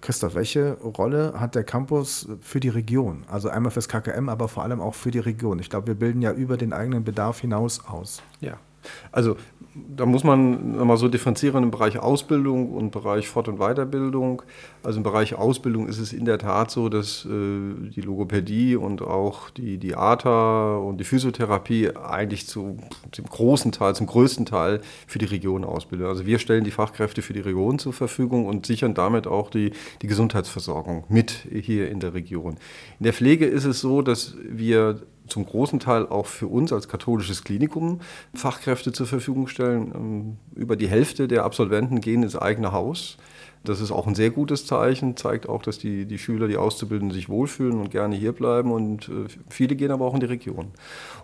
Christoph, 0.01 0.35
welche 0.35 0.79
Rolle 0.81 1.35
hat 1.39 1.55
der 1.55 1.65
Campus 1.65 2.29
für 2.41 2.61
die 2.61 2.69
Region? 2.69 3.25
Also 3.29 3.49
einmal 3.49 3.71
fürs 3.71 3.89
KKM, 3.89 4.29
aber 4.29 4.49
vor 4.49 4.63
allem 4.63 4.81
auch 4.81 4.95
für 4.95 5.11
die 5.11 5.19
Region. 5.19 5.59
Ich 5.59 5.69
glaube, 5.69 5.89
wir 5.89 5.95
bilden 5.95 6.23
ja 6.23 6.33
über 6.33 6.57
den 6.57 6.73
eigenen 6.73 7.05
Bedarf 7.05 7.41
hinaus 7.41 7.85
aus. 7.87 8.23
Ja, 8.41 8.59
also 9.13 9.37
da 9.75 10.05
muss 10.05 10.25
man 10.25 10.85
mal 10.85 10.97
so 10.97 11.09
differenzieren 11.09 11.63
im 11.63 11.71
Bereich 11.71 11.99
Ausbildung 11.99 12.73
und 12.73 12.91
Bereich 12.91 13.29
Fort- 13.29 13.47
und 13.47 13.59
Weiterbildung. 13.59 14.43
Also 14.83 14.99
im 14.99 15.05
Bereich 15.05 15.37
Ausbildung 15.37 15.87
ist 15.87 15.99
es 15.99 16.13
in 16.13 16.25
der 16.25 16.39
Tat 16.39 16.73
so, 16.73 16.89
dass 16.89 17.25
äh, 17.25 17.29
die 17.29 18.01
Logopädie 18.01 18.75
und 18.75 19.03
auch 19.03 19.51
die, 19.51 19.79
die 19.79 19.95
ATA 19.95 20.77
und 20.77 20.99
die 20.99 21.05
Physiotherapie 21.05 21.91
eigentlich 21.97 22.49
zu, 22.49 22.79
zum 23.13 23.27
großen 23.27 23.71
Teil, 23.71 23.95
zum 23.95 24.07
größten 24.07 24.45
Teil 24.45 24.81
für 25.07 25.21
die 25.21 25.27
Region 25.27 25.65
ausbilden. 25.65 26.07
Also 26.09 26.27
wir 26.27 26.41
stellen 26.41 26.65
die 26.65 26.73
Fachkräfte 26.73 27.23
für 27.23 27.33
die 27.33 27.41
Region 27.41 27.79
zur 27.79 27.93
Verfügung 27.93 28.47
und 28.47 28.67
sichern 28.67 28.95
damit 28.95 29.29
auch 29.29 29.51
die, 29.51 29.73
die 30.03 30.09
Gesundheitsversorgung 30.09 31.05
mit 31.09 31.47
hier 31.53 31.91
in 31.91 32.01
der 32.01 32.15
Region. 32.15 32.57
In 32.99 33.05
der 33.05 33.13
Pflege 33.13 33.47
ist 33.47 33.67
es 33.67 33.81
so, 33.81 34.03
dass 34.03 34.37
wir 34.43 35.01
zum 35.31 35.47
großen 35.47 35.81
Teil 35.81 36.07
auch 36.07 36.27
für 36.27 36.47
uns 36.47 36.73
als 36.73 36.89
katholisches 36.89 37.45
Klinikum 37.45 38.01
Fachkräfte 38.35 38.93
zur 38.93 39.07
Verfügung 39.07 39.47
stellen. 39.47 39.93
Ähm, 39.95 40.37
über 40.55 40.77
die 40.77 40.89
Hälfte 40.89 41.29
der 41.29 41.45
Absolventen 41.45 42.01
gehen 42.01 42.23
ins 42.23 42.37
eigene 42.37 42.73
Haus. 42.73 43.17
Das 43.63 43.81
ist 43.81 43.91
auch 43.91 44.07
ein 44.07 44.15
sehr 44.15 44.31
gutes 44.31 44.65
Zeichen, 44.65 45.17
zeigt 45.17 45.47
auch, 45.49 45.63
dass 45.63 45.79
die, 45.79 46.07
die 46.07 46.19
Schüler, 46.19 46.49
die 46.49 46.57
Auszubildenden 46.57 47.15
sich 47.15 47.29
wohlfühlen 47.29 47.79
und 47.79 47.91
gerne 47.91 48.17
hier 48.17 48.33
bleiben 48.33 48.73
und 48.73 49.09
äh, 49.09 49.27
viele 49.51 49.77
gehen 49.77 49.91
aber 49.91 50.07
auch 50.07 50.15
in 50.15 50.21
die 50.21 50.27
Region. 50.27 50.69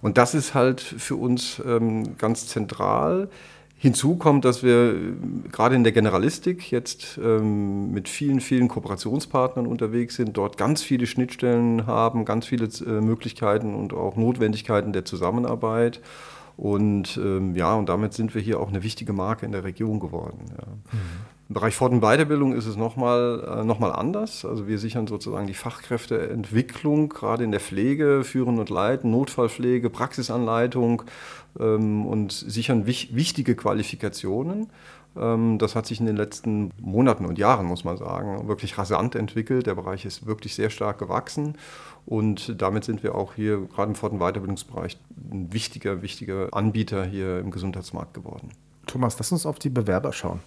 Und 0.02 0.18
das 0.18 0.34
ist 0.34 0.54
halt 0.54 0.80
für 0.80 1.16
uns 1.16 1.62
ähm, 1.64 2.18
ganz 2.18 2.46
zentral. 2.46 3.30
Hinzu 3.78 4.16
kommt, 4.16 4.46
dass 4.46 4.62
wir 4.62 4.94
äh, 4.94 5.48
gerade 5.52 5.74
in 5.74 5.84
der 5.84 5.92
Generalistik 5.92 6.70
jetzt 6.70 7.18
ähm, 7.22 7.92
mit 7.92 8.08
vielen, 8.08 8.40
vielen 8.40 8.68
Kooperationspartnern 8.68 9.66
unterwegs 9.66 10.16
sind, 10.16 10.36
dort 10.36 10.56
ganz 10.56 10.82
viele 10.82 11.06
Schnittstellen 11.06 11.86
haben, 11.86 12.24
ganz 12.24 12.46
viele 12.46 12.68
äh, 12.86 13.00
Möglichkeiten 13.02 13.74
und 13.74 13.92
auch 13.92 14.16
Notwendigkeiten 14.16 14.92
der 14.92 15.04
Zusammenarbeit. 15.04 16.00
Und 16.56 17.18
ähm, 17.22 17.54
ja, 17.54 17.74
und 17.74 17.90
damit 17.90 18.14
sind 18.14 18.34
wir 18.34 18.40
hier 18.40 18.60
auch 18.60 18.68
eine 18.68 18.82
wichtige 18.82 19.12
Marke 19.12 19.44
in 19.44 19.52
der 19.52 19.64
Region 19.64 20.00
geworden. 20.00 20.46
Ja. 20.56 20.66
Mhm. 20.66 21.35
Im 21.48 21.54
Bereich 21.54 21.76
Fort- 21.76 21.92
und 21.92 22.00
Weiterbildung 22.00 22.54
ist 22.54 22.66
es 22.66 22.76
nochmal 22.76 23.60
äh, 23.60 23.64
noch 23.64 23.78
mal 23.78 23.92
anders. 23.92 24.44
Also 24.44 24.66
wir 24.66 24.78
sichern 24.78 25.06
sozusagen 25.06 25.46
die 25.46 25.54
Fachkräfteentwicklung, 25.54 27.08
gerade 27.08 27.44
in 27.44 27.52
der 27.52 27.60
Pflege, 27.60 28.24
Führen 28.24 28.58
und 28.58 28.68
Leiten, 28.68 29.12
Notfallpflege, 29.12 29.88
Praxisanleitung 29.88 31.02
ähm, 31.60 32.04
und 32.04 32.32
sichern 32.32 32.86
wich 32.86 33.14
wichtige 33.14 33.54
Qualifikationen. 33.54 34.70
Ähm, 35.16 35.58
das 35.58 35.76
hat 35.76 35.86
sich 35.86 36.00
in 36.00 36.06
den 36.06 36.16
letzten 36.16 36.72
Monaten 36.80 37.24
und 37.24 37.38
Jahren, 37.38 37.66
muss 37.66 37.84
man 37.84 37.96
sagen, 37.96 38.48
wirklich 38.48 38.76
rasant 38.76 39.14
entwickelt. 39.14 39.68
Der 39.68 39.76
Bereich 39.76 40.04
ist 40.04 40.26
wirklich 40.26 40.56
sehr 40.56 40.70
stark 40.70 40.98
gewachsen 40.98 41.56
und 42.06 42.60
damit 42.60 42.84
sind 42.84 43.04
wir 43.04 43.14
auch 43.14 43.34
hier 43.34 43.60
gerade 43.72 43.90
im 43.90 43.94
Fort- 43.94 44.12
und 44.12 44.18
Weiterbildungsbereich 44.18 44.98
ein 45.30 45.52
wichtiger, 45.52 46.02
wichtiger 46.02 46.48
Anbieter 46.52 47.04
hier 47.04 47.38
im 47.38 47.52
Gesundheitsmarkt 47.52 48.14
geworden. 48.14 48.50
Thomas, 48.86 49.16
lass 49.18 49.32
uns 49.32 49.46
auf 49.46 49.58
die 49.58 49.68
Bewerber 49.68 50.12
schauen. 50.12 50.40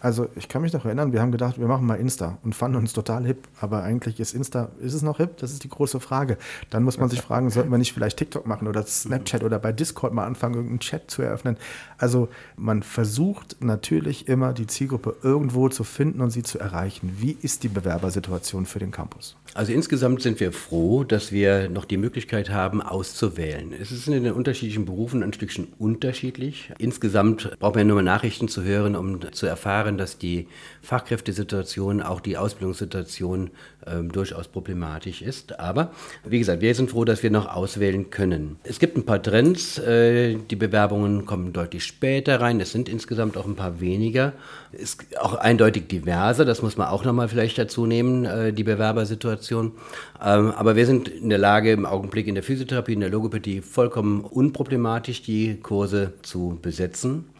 Also 0.00 0.28
ich 0.36 0.48
kann 0.48 0.62
mich 0.62 0.72
noch 0.72 0.84
erinnern, 0.84 1.12
wir 1.12 1.20
haben 1.20 1.32
gedacht, 1.32 1.58
wir 1.58 1.66
machen 1.66 1.86
mal 1.86 1.94
Insta 1.94 2.38
und 2.42 2.54
fanden 2.54 2.78
uns 2.78 2.92
total 2.92 3.24
hip. 3.24 3.48
Aber 3.60 3.82
eigentlich 3.82 4.20
ist 4.20 4.34
Insta, 4.34 4.70
ist 4.80 4.94
es 4.94 5.02
noch 5.02 5.18
hip? 5.18 5.36
Das 5.38 5.52
ist 5.52 5.64
die 5.64 5.68
große 5.68 6.00
Frage. 6.00 6.38
Dann 6.70 6.82
muss 6.82 6.98
man 6.98 7.08
sich 7.08 7.20
fragen, 7.20 7.50
sollten 7.50 7.70
wir 7.70 7.78
nicht 7.78 7.92
vielleicht 7.92 8.18
TikTok 8.18 8.46
machen 8.46 8.68
oder 8.68 8.84
Snapchat 8.84 9.44
oder 9.44 9.58
bei 9.58 9.72
Discord 9.72 10.12
mal 10.12 10.26
anfangen, 10.26 10.54
irgendeinen 10.54 10.80
Chat 10.80 11.10
zu 11.10 11.22
eröffnen? 11.22 11.56
Also 11.98 12.28
man 12.56 12.82
versucht 12.82 13.56
natürlich 13.60 14.28
immer 14.28 14.52
die 14.52 14.66
Zielgruppe 14.66 15.16
irgendwo 15.22 15.68
zu 15.68 15.84
finden 15.84 16.20
und 16.20 16.30
sie 16.30 16.42
zu 16.42 16.58
erreichen. 16.58 17.16
Wie 17.18 17.36
ist 17.40 17.62
die 17.62 17.68
Bewerbersituation 17.68 18.66
für 18.66 18.78
den 18.78 18.90
Campus? 18.90 19.36
Also 19.54 19.72
insgesamt 19.72 20.22
sind 20.22 20.40
wir 20.40 20.50
froh, 20.50 21.04
dass 21.04 21.30
wir 21.30 21.68
noch 21.68 21.84
die 21.84 21.98
Möglichkeit 21.98 22.50
haben, 22.50 22.80
auszuwählen. 22.80 23.72
Es 23.78 23.92
ist 23.92 24.08
in 24.08 24.24
den 24.24 24.32
unterschiedlichen 24.32 24.86
Berufen 24.86 25.22
ein 25.22 25.32
Stückchen 25.32 25.68
unterschiedlich. 25.78 26.72
Insgesamt 26.78 27.58
braucht 27.58 27.76
man 27.76 27.81
nur 27.84 28.02
Nachrichten 28.02 28.48
zu 28.48 28.62
hören, 28.62 28.96
um 28.96 29.32
zu 29.32 29.46
erfahren, 29.46 29.98
dass 29.98 30.18
die 30.18 30.48
Fachkräftesituation, 30.82 32.02
auch 32.02 32.20
die 32.20 32.36
Ausbildungssituation 32.36 33.50
äh, 33.86 34.02
durchaus 34.02 34.48
problematisch 34.48 35.22
ist. 35.22 35.58
Aber 35.60 35.92
wie 36.24 36.38
gesagt, 36.38 36.60
wir 36.60 36.74
sind 36.74 36.90
froh, 36.90 37.04
dass 37.04 37.22
wir 37.22 37.30
noch 37.30 37.54
auswählen 37.54 38.10
können. 38.10 38.56
Es 38.64 38.78
gibt 38.78 38.96
ein 38.96 39.06
paar 39.06 39.22
Trends. 39.22 39.78
Äh, 39.78 40.36
die 40.50 40.56
Bewerbungen 40.56 41.24
kommen 41.24 41.52
deutlich 41.52 41.84
später 41.84 42.40
rein. 42.40 42.60
Es 42.60 42.72
sind 42.72 42.88
insgesamt 42.88 43.36
auch 43.36 43.46
ein 43.46 43.56
paar 43.56 43.80
weniger. 43.80 44.32
Ist 44.72 45.04
auch 45.20 45.34
eindeutig 45.34 45.88
diverser. 45.88 46.44
Das 46.44 46.62
muss 46.62 46.76
man 46.76 46.88
auch 46.88 47.04
nochmal 47.04 47.28
vielleicht 47.28 47.58
dazu 47.58 47.86
nehmen, 47.86 48.24
äh, 48.24 48.52
die 48.52 48.64
Bewerbersituation. 48.64 49.72
Ähm, 50.20 50.52
aber 50.52 50.76
wir 50.76 50.86
sind 50.86 51.08
in 51.08 51.28
der 51.28 51.38
Lage, 51.38 51.72
im 51.72 51.86
Augenblick 51.86 52.26
in 52.26 52.34
der 52.34 52.44
Physiotherapie, 52.44 52.94
in 52.94 53.00
der 53.00 53.10
Logopädie 53.10 53.60
vollkommen 53.60 54.20
unproblematisch 54.20 55.22
die 55.22 55.60
Kurse 55.60 56.14
zu 56.22 56.58
besetzen 56.60 57.31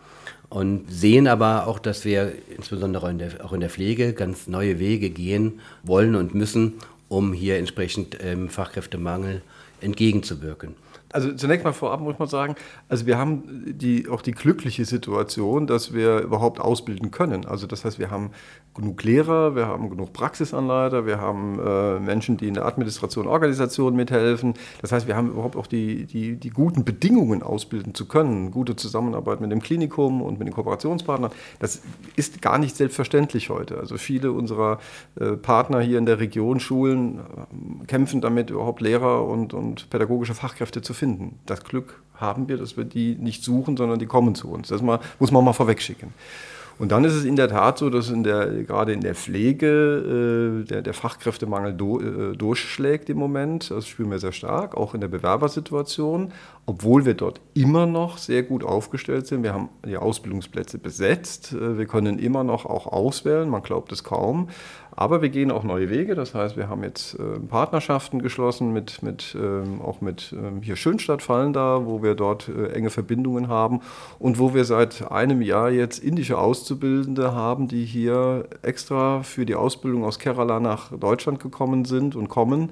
und 0.53 0.85
sehen 0.91 1.29
aber 1.29 1.67
auch, 1.67 1.79
dass 1.79 2.05
wir 2.05 2.35
insbesondere 2.55 3.11
in 3.11 3.19
der, 3.19 3.43
auch 3.43 3.55
in 3.55 3.61
der 3.61 3.71
Pflege 3.71 4.13
ganz 4.13 4.49
neue 4.49 4.79
Wege 4.79 5.09
gehen 5.09 5.61
wollen 5.83 6.15
und 6.15 6.35
müssen, 6.35 6.75
um 7.09 7.33
hier 7.33 7.57
entsprechend 7.57 8.19
ähm, 8.21 8.51
Fachkräftemangel 8.51 9.41
entgegenzuwirken. 9.81 10.75
Also 11.13 11.33
zunächst 11.35 11.65
mal 11.65 11.73
vorab 11.73 12.01
muss 12.01 12.19
man 12.19 12.27
sagen, 12.27 12.55
also 12.89 13.07
wir 13.07 13.19
haben 13.19 13.65
die, 13.67 14.09
auch 14.09 14.23
die 14.23 14.33
glückliche 14.33 14.85
Situation, 14.87 15.67
dass 15.67 15.93
wir 15.93 16.21
überhaupt 16.21 16.61
ausbilden 16.61 17.11
können. 17.11 17.45
Also 17.45 17.67
das 17.67 17.85
heißt, 17.85 17.99
wir 17.99 18.11
haben 18.11 18.31
genug 18.75 19.03
Lehrer, 19.03 19.55
wir 19.55 19.67
haben 19.67 19.91
genug 19.91 20.15
Praxisanleiter, 20.15 21.05
wir 21.05 21.21
haben 21.21 21.59
äh, 21.59 22.01
Menschen, 22.01 22.39
die 22.39 22.49
in 22.49 22.55
der 22.55 22.65
Administration, 22.65 23.27
Organisation 23.27 23.95
mithelfen. 23.95 24.55
Das 24.81 24.93
heißt, 24.93 25.07
wir 25.07 25.15
haben 25.15 25.31
überhaupt 25.31 25.57
auch 25.57 25.67
die, 25.67 26.07
die, 26.07 26.37
die 26.37 26.49
guten 26.49 26.85
Bedingungen 26.85 27.43
ausbilden 27.43 27.95
zu 27.95 28.09
können. 28.09 28.51
Gute 28.51 28.75
Zusammenarbeit 28.75 29.43
mit 29.43 29.53
dem 29.53 29.61
Klinikum 29.61 30.23
und 30.23 30.39
mit 30.39 30.49
den 30.49 30.55
Kooperationspartnern. 30.55 31.31
Das 31.59 31.83
ist 32.17 32.41
gar 32.41 32.57
nicht 32.57 32.75
selbstverständlich 32.77 33.51
heute. 33.51 33.79
Also 33.79 33.99
viele 33.99 34.33
unserer 34.33 34.79
äh, 35.21 35.33
Partner 35.33 35.81
hier 35.81 35.99
in 35.99 36.07
der 36.07 36.19
Region, 36.19 36.59
Schulen, 36.59 37.19
äh, 37.19 37.87
kämpfen 37.87 38.23
damit, 38.23 38.49
überhaupt 38.49 38.81
Lehrer 38.81 39.27
und, 39.27 39.53
und 39.53 39.91
pädagogische 39.91 40.35
Fachkräfte 40.35 40.81
zu 40.81 40.95
finden. 40.95 41.02
Das 41.47 41.65
Glück 41.65 42.03
haben 42.15 42.49
wir, 42.49 42.57
dass 42.57 42.77
wir 42.77 42.85
die 42.85 43.17
nicht 43.17 43.43
suchen, 43.43 43.77
sondern 43.77 43.99
die 43.99 44.07
kommen 44.07 44.35
zu 44.35 44.51
uns. 44.51 44.69
Das 44.69 44.83
muss 44.83 45.31
man 45.31 45.45
mal 45.45 45.53
vorwegschicken. 45.53 46.13
Und 46.79 46.91
dann 46.91 47.05
ist 47.05 47.15
es 47.15 47.25
in 47.25 47.37
der 47.37 47.49
Tat 47.49 47.79
so, 47.79 47.91
dass 47.91 48.11
in 48.11 48.25
der, 48.25 48.65
gerade 48.65 48.93
in 48.93 49.03
der 49.03 49.15
Pflege 49.15 50.63
äh, 50.63 50.67
der, 50.67 50.83
der, 50.83 50.95
Fachkräftemangel 50.95 51.75
do, 51.75 52.01
äh, 52.01 52.37
durchschlägt 52.37 53.11
im 53.11 53.19
Moment. 53.19 53.71
Das 53.71 53.87
spüren 53.87 54.11
wir 54.11 54.19
sehr 54.19 54.33
stark, 54.33 54.77
auch 54.77 54.95
in 54.95 55.01
der 55.01 55.09
Bewerbersituation, 55.09 56.33
obwohl 56.67 57.05
wir 57.05 57.15
dort 57.15 57.41
immer 57.55 57.87
noch 57.87 58.19
sehr 58.19 58.43
gut 58.43 58.65
aufgestellt 58.65 59.27
sind. 59.27 59.43
Wir 59.43 59.55
haben 59.55 59.69
die 59.87 59.97
Ausbildungsplätze 59.97 60.79
besetzt. 60.79 61.53
Äh, 61.53 61.79
wir 61.79 61.87
können 61.87 62.19
immer 62.19 62.43
noch 62.43 62.67
auch 62.67 62.87
auswählen, 62.87 63.49
man 63.49 63.63
glaubt 63.63 63.93
es 63.93 64.03
kaum. 64.03 64.49
Aber 64.95 65.23
wir 65.23 65.31
gehen 65.31 65.51
auch 65.51 65.65
neue 65.65 65.89
Wege. 65.89 66.15
Das 66.15 66.35
heißt, 66.35 66.57
wir 66.57 66.69
haben 66.69 66.83
jetzt 66.83 67.15
äh, 67.15 67.39
Partnerschaften 67.49 68.21
geschlossen 68.21 68.73
mit, 68.73 69.03
mit 69.03 69.35
ähm, 69.41 69.81
auch 69.81 70.01
mit 70.03 70.35
ähm, 70.37 70.61
hier 70.61 70.77
Schönstadt 70.77 71.23
fallen 71.23 71.53
da, 71.53 71.87
wo 71.87 72.03
wir 72.03 72.15
dort 72.15 72.49
äh, 72.49 72.73
enge 72.73 72.91
Verbindungen 72.91 73.49
haben 73.49 73.81
und 74.19 74.39
wo 74.39 74.53
wir 74.53 74.65
seit 74.65 75.11
einem 75.11 75.41
Jahr 75.41 75.71
jetzt 75.71 75.99
indische 75.99 76.37
Auszubildende 76.37 77.35
haben, 77.35 77.69
die 77.69 77.85
hier 77.85 78.45
extra 78.61 79.23
für 79.23 79.47
die 79.47 79.55
Ausbildung 79.55 80.05
aus 80.05 80.19
Kerala 80.19 80.61
nach 80.61 80.93
Deutschland 80.93 81.41
gekommen 81.41 81.87
sind 81.87 82.15
und 82.15 82.29
kommen 82.29 82.71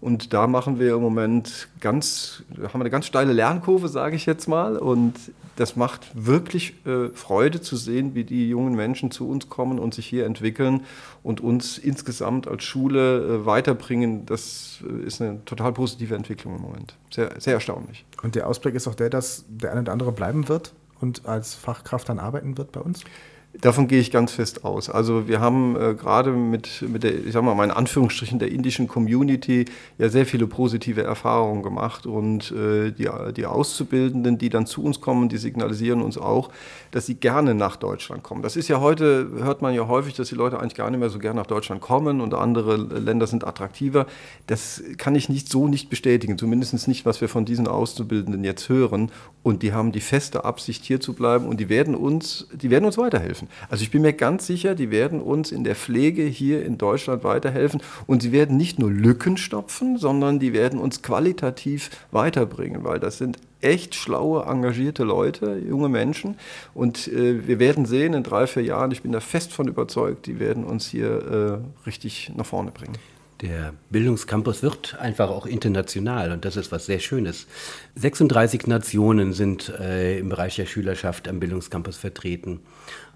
und 0.00 0.32
da 0.32 0.46
machen 0.46 0.78
wir 0.78 0.94
im 0.94 1.02
Moment 1.02 1.68
ganz, 1.80 2.42
haben 2.56 2.72
wir 2.72 2.80
eine 2.80 2.90
ganz 2.90 3.04
steile 3.04 3.34
Lernkurve, 3.34 3.88
sage 3.88 4.16
ich 4.16 4.24
jetzt 4.24 4.48
mal. 4.48 4.78
Und 4.78 5.14
das 5.56 5.76
macht 5.76 6.10
wirklich 6.14 6.74
äh, 6.86 7.10
Freude 7.10 7.60
zu 7.60 7.76
sehen, 7.76 8.14
wie 8.14 8.24
die 8.24 8.48
jungen 8.48 8.74
Menschen 8.74 9.10
zu 9.10 9.28
uns 9.28 9.50
kommen 9.50 9.78
und 9.78 9.92
sich 9.92 10.06
hier 10.06 10.24
entwickeln 10.24 10.84
und 11.22 11.42
uns 11.42 11.76
insgesamt 11.76 12.48
als 12.48 12.64
Schule 12.64 13.18
äh, 13.18 13.46
weiterbringen. 13.46 14.24
Das 14.24 14.82
äh, 14.88 15.04
ist 15.04 15.20
eine 15.20 15.44
total 15.44 15.74
positive 15.74 16.14
Entwicklung 16.14 16.56
im 16.56 16.62
Moment. 16.62 16.96
Sehr, 17.10 17.38
sehr 17.38 17.54
erstaunlich. 17.54 18.06
Und 18.22 18.36
der 18.36 18.48
Ausblick 18.48 18.74
ist 18.74 18.88
auch 18.88 18.94
der, 18.94 19.10
dass 19.10 19.44
der 19.48 19.72
eine 19.72 19.82
oder 19.82 19.92
andere 19.92 20.12
bleiben 20.12 20.48
wird 20.48 20.72
und 20.98 21.26
als 21.26 21.54
Fachkraft 21.54 22.08
dann 22.08 22.18
arbeiten 22.18 22.56
wird 22.56 22.72
bei 22.72 22.80
uns? 22.80 23.04
Davon 23.52 23.88
gehe 23.88 23.98
ich 23.98 24.12
ganz 24.12 24.30
fest 24.30 24.64
aus. 24.64 24.88
Also 24.88 25.26
wir 25.26 25.40
haben 25.40 25.74
äh, 25.74 25.94
gerade 25.94 26.30
mit, 26.30 26.82
mit 26.82 27.02
der, 27.02 27.26
ich 27.26 27.32
sag 27.32 27.42
mal, 27.42 27.64
in 27.64 27.72
Anführungsstrichen 27.72 28.38
der 28.38 28.52
indischen 28.52 28.86
Community 28.86 29.64
ja 29.98 30.08
sehr 30.08 30.24
viele 30.24 30.46
positive 30.46 31.02
Erfahrungen 31.02 31.64
gemacht 31.64 32.06
und 32.06 32.52
äh, 32.52 32.92
die, 32.92 33.08
die 33.36 33.46
Auszubildenden, 33.46 34.38
die 34.38 34.50
dann 34.50 34.66
zu 34.66 34.84
uns 34.84 35.00
kommen, 35.00 35.28
die 35.28 35.36
signalisieren 35.36 36.00
uns 36.00 36.16
auch, 36.16 36.50
dass 36.92 37.06
sie 37.06 37.16
gerne 37.16 37.56
nach 37.56 37.74
Deutschland 37.74 38.22
kommen. 38.22 38.42
Das 38.42 38.54
ist 38.54 38.68
ja 38.68 38.80
heute, 38.80 39.28
hört 39.40 39.62
man 39.62 39.74
ja 39.74 39.88
häufig, 39.88 40.14
dass 40.14 40.28
die 40.28 40.36
Leute 40.36 40.60
eigentlich 40.60 40.76
gar 40.76 40.88
nicht 40.88 41.00
mehr 41.00 41.10
so 41.10 41.18
gerne 41.18 41.40
nach 41.40 41.46
Deutschland 41.46 41.80
kommen 41.80 42.20
und 42.20 42.34
andere 42.34 42.76
Länder 42.76 43.26
sind 43.26 43.44
attraktiver. 43.44 44.06
Das 44.46 44.80
kann 44.96 45.16
ich 45.16 45.28
nicht 45.28 45.50
so 45.50 45.66
nicht 45.66 45.90
bestätigen, 45.90 46.38
zumindest 46.38 46.86
nicht, 46.86 47.04
was 47.04 47.20
wir 47.20 47.28
von 47.28 47.44
diesen 47.46 47.66
Auszubildenden 47.66 48.44
jetzt 48.44 48.68
hören. 48.68 49.10
Und 49.42 49.64
die 49.64 49.72
haben 49.72 49.90
die 49.90 50.00
feste 50.00 50.44
Absicht, 50.44 50.84
hier 50.84 51.00
zu 51.00 51.14
bleiben 51.14 51.46
und 51.46 51.58
die 51.58 51.68
werden 51.68 51.96
uns, 51.96 52.46
die 52.54 52.70
werden 52.70 52.84
uns 52.84 52.96
weiterhelfen. 52.96 53.39
Also 53.68 53.82
ich 53.82 53.90
bin 53.90 54.02
mir 54.02 54.12
ganz 54.12 54.46
sicher, 54.46 54.74
die 54.74 54.90
werden 54.90 55.20
uns 55.20 55.52
in 55.52 55.64
der 55.64 55.76
Pflege 55.76 56.22
hier 56.22 56.64
in 56.64 56.78
Deutschland 56.78 57.24
weiterhelfen 57.24 57.82
und 58.06 58.22
sie 58.22 58.32
werden 58.32 58.56
nicht 58.56 58.78
nur 58.78 58.90
Lücken 58.90 59.36
stopfen, 59.36 59.98
sondern 59.98 60.38
die 60.38 60.52
werden 60.52 60.78
uns 60.78 61.02
qualitativ 61.02 61.90
weiterbringen, 62.10 62.84
weil 62.84 63.00
das 63.00 63.18
sind 63.18 63.38
echt 63.60 63.94
schlaue, 63.94 64.44
engagierte 64.44 65.04
Leute, 65.04 65.60
junge 65.66 65.88
Menschen. 65.88 66.36
Und 66.74 67.08
äh, 67.08 67.46
wir 67.46 67.58
werden 67.58 67.84
sehen 67.84 68.14
in 68.14 68.22
drei, 68.22 68.46
vier 68.46 68.62
Jahren, 68.62 68.90
ich 68.90 69.02
bin 69.02 69.12
da 69.12 69.20
fest 69.20 69.52
von 69.52 69.68
überzeugt, 69.68 70.26
die 70.26 70.40
werden 70.40 70.64
uns 70.64 70.88
hier 70.88 71.62
äh, 71.64 71.86
richtig 71.86 72.32
nach 72.36 72.46
vorne 72.46 72.70
bringen. 72.70 72.96
Der 73.42 73.72
Bildungscampus 73.88 74.62
wird 74.62 74.98
einfach 75.00 75.30
auch 75.30 75.46
international 75.46 76.30
und 76.32 76.44
das 76.44 76.56
ist 76.56 76.72
was 76.72 76.84
sehr 76.84 76.98
Schönes. 76.98 77.46
36 77.94 78.66
Nationen 78.66 79.32
sind 79.32 79.70
äh, 79.80 80.18
im 80.18 80.28
Bereich 80.28 80.56
der 80.56 80.66
Schülerschaft 80.66 81.26
am 81.26 81.40
Bildungscampus 81.40 81.96
vertreten. 81.96 82.60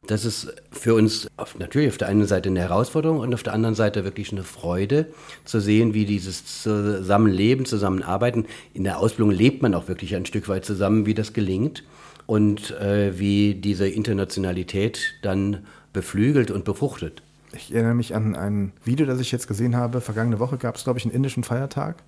Das 0.07 0.25
ist 0.25 0.55
für 0.71 0.95
uns 0.95 1.29
auf, 1.37 1.59
natürlich 1.59 1.91
auf 1.91 1.99
der 1.99 2.09
einen 2.09 2.27
Seite 2.27 2.49
eine 2.49 2.61
Herausforderung 2.61 3.21
und 3.21 3.35
auf 3.35 3.43
der 3.43 3.53
anderen 3.53 3.75
Seite 3.75 4.05
wirklich 4.05 4.33
eine 4.33 4.45
Freude 4.45 5.07
zu 5.45 5.61
sehen, 5.61 5.93
wie 5.93 6.07
dieses 6.07 6.63
Zusammenleben, 6.63 7.67
Zusammenarbeiten, 7.67 8.47
in 8.73 8.85
der 8.85 8.99
Ausbildung 8.99 9.31
lebt 9.31 9.63
man 9.63 9.75
auch 9.75 9.89
wirklich 9.89 10.17
ein 10.17 10.27
Stück 10.27 10.49
weit 10.49 10.65
zusammen, 10.65 11.05
wie 11.05 11.15
das 11.15 11.35
gelingt 11.35 11.85
und 12.27 12.71
äh, 12.73 13.19
wie 13.19 13.55
diese 13.55 13.89
Internationalität 13.89 15.17
dann 15.21 15.67
beflügelt 15.93 16.51
und 16.51 16.65
befruchtet. 16.65 17.24
Ich 17.55 17.73
erinnere 17.73 17.95
mich 17.95 18.15
an 18.15 18.37
ein 18.37 18.73
Video, 18.85 19.07
das 19.07 19.21
ich 19.21 19.31
jetzt 19.33 19.47
gesehen 19.47 19.77
habe. 19.77 20.01
Vergangene 20.01 20.39
Woche 20.39 20.57
gab 20.57 20.77
es, 20.77 20.85
glaube 20.85 20.99
ich, 20.99 21.05
einen 21.05 21.15
indischen 21.15 21.45
Feiertag. 21.45 22.03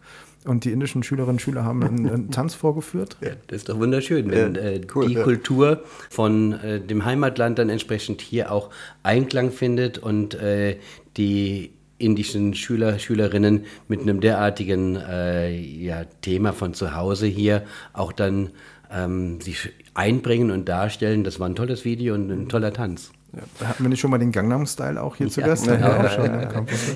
Und 0.44 0.64
die 0.64 0.72
indischen 0.72 1.02
Schülerinnen 1.02 1.36
und 1.36 1.40
Schüler 1.40 1.64
haben 1.64 1.82
einen, 1.82 2.08
einen 2.08 2.30
Tanz 2.30 2.54
vorgeführt. 2.54 3.16
Ja, 3.20 3.30
das 3.48 3.58
ist 3.58 3.68
doch 3.68 3.78
wunderschön, 3.78 4.30
wenn 4.30 4.54
ja, 4.54 4.60
äh, 4.60 4.80
cool, 4.94 5.08
die 5.08 5.14
ja. 5.14 5.22
Kultur 5.22 5.82
von 6.10 6.52
äh, 6.52 6.80
dem 6.80 7.04
Heimatland 7.04 7.58
dann 7.58 7.68
entsprechend 7.68 8.20
hier 8.20 8.52
auch 8.52 8.70
Einklang 9.02 9.50
findet 9.50 9.98
und 9.98 10.34
äh, 10.34 10.78
die 11.16 11.72
indischen 11.98 12.54
Schüler, 12.54 12.98
Schülerinnen 12.98 13.64
mit 13.88 14.02
einem 14.02 14.20
derartigen 14.20 14.96
äh, 14.96 15.50
ja, 15.50 16.04
Thema 16.20 16.52
von 16.52 16.74
zu 16.74 16.94
Hause 16.94 17.26
hier 17.26 17.64
auch 17.92 18.12
dann 18.12 18.50
ähm, 18.90 19.40
sich 19.40 19.70
einbringen 19.94 20.50
und 20.50 20.68
darstellen. 20.68 21.24
Das 21.24 21.40
war 21.40 21.48
ein 21.48 21.56
tolles 21.56 21.84
Video 21.84 22.14
und 22.14 22.30
ein 22.30 22.48
toller 22.48 22.72
Tanz. 22.72 23.12
Ja. 23.32 23.42
Da 23.58 23.66
hatten 23.66 23.82
wir 23.82 23.88
nicht 23.90 24.00
schon 24.00 24.10
mal 24.10 24.18
den 24.18 24.32
Gangnam-Style 24.32 25.02
auch 25.02 25.16
hier 25.16 25.26
ja. 25.26 25.32
zu 25.32 25.40
Gast? 25.42 25.66
Ja, 25.66 25.74
ja, 25.74 26.10
schon, 26.10 26.24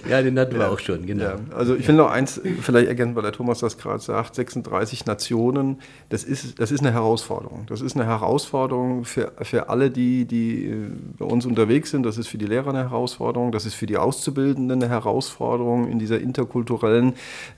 ja, 0.09 0.23
den 0.23 0.39
hatten 0.39 0.59
wir 0.59 0.71
auch 0.71 0.79
schon, 0.79 1.05
genau. 1.07 1.33
Also 1.55 1.75
ich 1.75 1.87
will 1.87 1.97
noch 1.97 2.11
eins 2.11 2.41
vielleicht 2.63 2.89
ergänzen, 2.89 3.17
weil 3.17 3.23
der 3.25 3.33
Thomas 3.33 3.59
das 3.59 3.77
gerade 3.77 3.99
sagt, 3.99 4.37
36 4.37 5.07
Nationen, 5.07 5.81
das 6.09 6.25
ist, 6.25 6.59
das 6.59 6.71
ist 6.71 6.81
eine 6.81 6.93
Herausforderung. 6.93 7.67
Das 7.67 7.81
ist 7.81 7.95
eine 7.97 8.07
Herausforderung 8.07 9.05
für, 9.05 9.33
für 9.43 9.69
alle, 9.69 9.91
die, 9.91 10.25
die 10.25 10.67
äh, 10.67 10.91
bei 11.19 11.25
uns 11.25 11.45
unterwegs 11.47 11.91
sind. 11.91 12.05
Das 12.05 12.17
ist 12.17 12.29
für 12.29 12.39
die 12.39 12.47
Lehrer 12.47 12.71
eine 12.71 12.91
Herausforderung, 12.91 13.53
das 13.53 13.67
ist 13.67 13.75
für 13.75 13.87
die 13.87 13.99
Auszubildenden 13.99 14.83
eine 14.83 14.91
Herausforderung 14.91 15.89
in 15.89 15.99
dieser 15.99 16.21
interkulturellen 16.21 17.15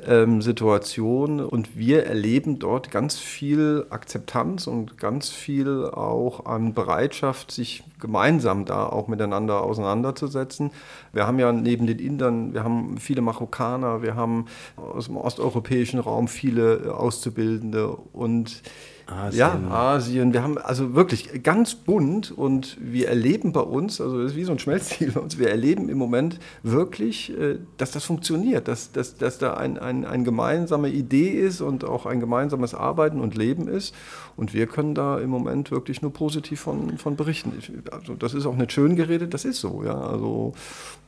ähm, 0.06 0.42
Situation. 0.42 1.40
Und 1.40 1.76
wir 1.76 2.06
erleben 2.06 2.58
dort 2.58 2.90
ganz 2.90 3.18
viel 3.18 3.86
Akzeptanz 3.90 4.66
und 4.66 4.98
ganz 4.98 5.28
viel 5.28 5.84
auch 5.84 6.46
an 6.46 6.74
Bereitschaft, 6.74 7.52
sich 7.52 7.84
gemeinsam 8.00 8.64
da 8.72 8.86
auch 8.86 9.06
miteinander 9.08 9.62
auseinanderzusetzen. 9.62 10.70
Wir 11.12 11.26
haben 11.26 11.38
ja 11.38 11.52
neben 11.52 11.86
den 11.86 11.98
Indern, 11.98 12.54
wir 12.54 12.64
haben 12.64 12.96
viele 12.98 13.20
Marokkaner, 13.20 14.02
wir 14.02 14.16
haben 14.16 14.46
aus 14.76 15.06
dem 15.06 15.16
osteuropäischen 15.16 16.00
Raum 16.00 16.26
viele 16.26 16.94
Auszubildende 16.96 17.88
und 17.88 18.62
Asien. 19.06 19.38
Ja, 19.38 19.70
Asien. 19.70 20.32
Wir 20.32 20.42
haben 20.42 20.58
also 20.58 20.94
wirklich 20.94 21.42
ganz 21.42 21.74
bunt 21.74 22.30
und 22.30 22.78
wir 22.80 23.08
erleben 23.08 23.52
bei 23.52 23.60
uns, 23.60 24.00
also 24.00 24.22
das 24.22 24.32
ist 24.32 24.36
wie 24.36 24.44
so 24.44 24.52
ein 24.52 24.58
Schmelztiegel 24.58 25.12
bei 25.12 25.20
uns, 25.20 25.38
wir 25.38 25.50
erleben 25.50 25.88
im 25.88 25.98
Moment 25.98 26.38
wirklich, 26.62 27.36
äh, 27.38 27.58
dass 27.76 27.90
das 27.90 28.04
funktioniert, 28.04 28.68
dass, 28.68 28.92
dass, 28.92 29.16
dass 29.16 29.38
da 29.38 29.54
eine 29.54 29.82
ein, 29.82 30.04
ein 30.04 30.24
gemeinsame 30.24 30.88
Idee 30.88 31.30
ist 31.30 31.60
und 31.60 31.84
auch 31.84 32.06
ein 32.06 32.20
gemeinsames 32.20 32.74
Arbeiten 32.74 33.20
und 33.20 33.36
Leben 33.36 33.68
ist. 33.68 33.94
Und 34.36 34.54
wir 34.54 34.66
können 34.66 34.94
da 34.94 35.18
im 35.18 35.28
Moment 35.28 35.70
wirklich 35.70 36.00
nur 36.00 36.12
positiv 36.12 36.60
von, 36.60 36.96
von 36.96 37.16
berichten. 37.16 37.52
Also 37.90 38.14
das 38.14 38.32
ist 38.32 38.46
auch 38.46 38.56
nicht 38.56 38.72
schön 38.72 38.96
geredet, 38.96 39.34
das 39.34 39.44
ist 39.44 39.60
so. 39.60 39.82
Ja. 39.84 40.00
Also, 40.00 40.54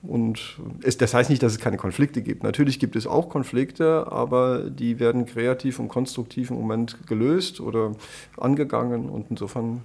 und 0.03 0.59
es, 0.83 0.99
das 0.99 1.15
heißt 1.15 1.31
nicht, 1.31 1.43
dass 1.43 1.53
es 1.53 1.59
keine 1.59 1.79
Konflikte 1.79 2.21
gibt. 2.21 2.43
Natürlich 2.43 2.79
gibt 2.79 2.97
es 2.97 3.07
auch 3.07 3.31
Konflikte, 3.31 4.13
aber 4.13 4.71
die 4.71 5.01
werden 5.01 5.25
kreativ 5.25 5.79
und 5.79 5.89
konstruktiv 5.89 6.51
im 6.51 6.57
Moment 6.57 7.07
gelöst 7.07 7.61
oder 7.61 7.84
angegangen 8.37 9.09
und 9.09 9.27
insofern 9.31 9.83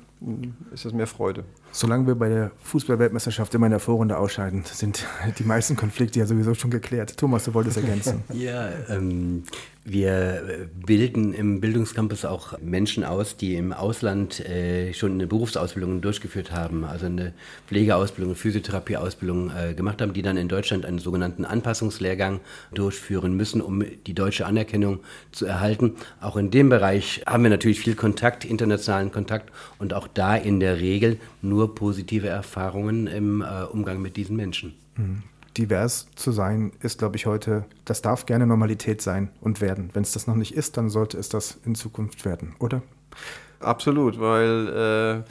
ist 0.73 0.85
es 0.85 0.93
mehr 0.93 1.07
Freude. 1.07 1.45
Solange 1.71 2.07
wir 2.07 2.15
bei 2.15 2.29
der 2.29 2.51
Fußballweltmeisterschaft 2.63 3.53
immer 3.55 3.67
in 3.67 3.71
der 3.71 3.79
Vorrunde 3.79 4.17
ausscheiden, 4.17 4.63
sind 4.65 5.05
die 5.39 5.43
meisten 5.43 5.75
Konflikte 5.75 6.19
ja 6.19 6.25
sowieso 6.25 6.53
schon 6.55 6.71
geklärt. 6.71 7.15
Thomas, 7.17 7.45
du 7.45 7.53
wolltest 7.53 7.77
ergänzen. 7.77 8.23
ja, 8.33 8.69
ähm, 8.89 9.43
wir 9.85 10.69
bilden 10.85 11.33
im 11.33 11.61
Bildungscampus 11.61 12.25
auch 12.25 12.59
Menschen 12.59 13.03
aus, 13.03 13.37
die 13.37 13.55
im 13.55 13.71
Ausland 13.71 14.39
äh, 14.41 14.93
schon 14.93 15.13
eine 15.13 15.25
Berufsausbildung 15.25 16.01
durchgeführt 16.01 16.51
haben, 16.51 16.83
also 16.83 17.05
eine 17.05 17.33
Pflegeausbildung, 17.67 18.35
Physiotherapieausbildung 18.35 19.51
äh, 19.51 19.73
gemacht 19.73 20.01
haben, 20.01 20.13
die 20.13 20.21
dann 20.21 20.35
in 20.35 20.49
Deutschland 20.49 20.85
einen 20.85 20.99
sogenannten 20.99 21.45
Anpassungslehrgang 21.45 22.41
durchführen 22.73 23.35
müssen, 23.35 23.61
um 23.61 23.83
die 24.05 24.13
deutsche 24.13 24.45
Anerkennung 24.45 24.99
zu 25.31 25.45
erhalten. 25.45 25.95
Auch 26.19 26.35
in 26.35 26.51
dem 26.51 26.69
Bereich 26.69 27.23
haben 27.25 27.43
wir 27.43 27.49
natürlich 27.49 27.79
viel 27.79 27.95
Kontakt, 27.95 28.43
internationalen 28.43 29.11
Kontakt 29.11 29.51
und 29.79 29.93
auch 29.93 30.08
da 30.13 30.35
in 30.35 30.59
der 30.59 30.79
Regel 30.79 31.19
nur 31.41 31.75
positive 31.75 32.27
Erfahrungen 32.27 33.07
im 33.07 33.41
äh, 33.41 33.63
Umgang 33.63 34.01
mit 34.01 34.17
diesen 34.17 34.35
Menschen. 34.35 34.75
Mhm 34.95 35.23
divers 35.57 36.07
zu 36.15 36.31
sein, 36.31 36.71
ist, 36.81 36.99
glaube 36.99 37.17
ich, 37.17 37.25
heute, 37.25 37.65
das 37.83 38.01
darf 38.01 38.25
gerne 38.25 38.47
Normalität 38.47 39.01
sein 39.01 39.29
und 39.41 39.61
werden. 39.61 39.89
Wenn 39.93 40.03
es 40.03 40.13
das 40.13 40.25
noch 40.25 40.35
nicht 40.35 40.53
ist, 40.55 40.77
dann 40.77 40.89
sollte 40.89 41.17
es 41.17 41.27
das 41.27 41.59
in 41.65 41.75
Zukunft 41.75 42.23
werden, 42.23 42.55
oder? 42.59 42.81
Absolut, 43.59 44.19
weil 44.19 45.23
äh 45.25 45.29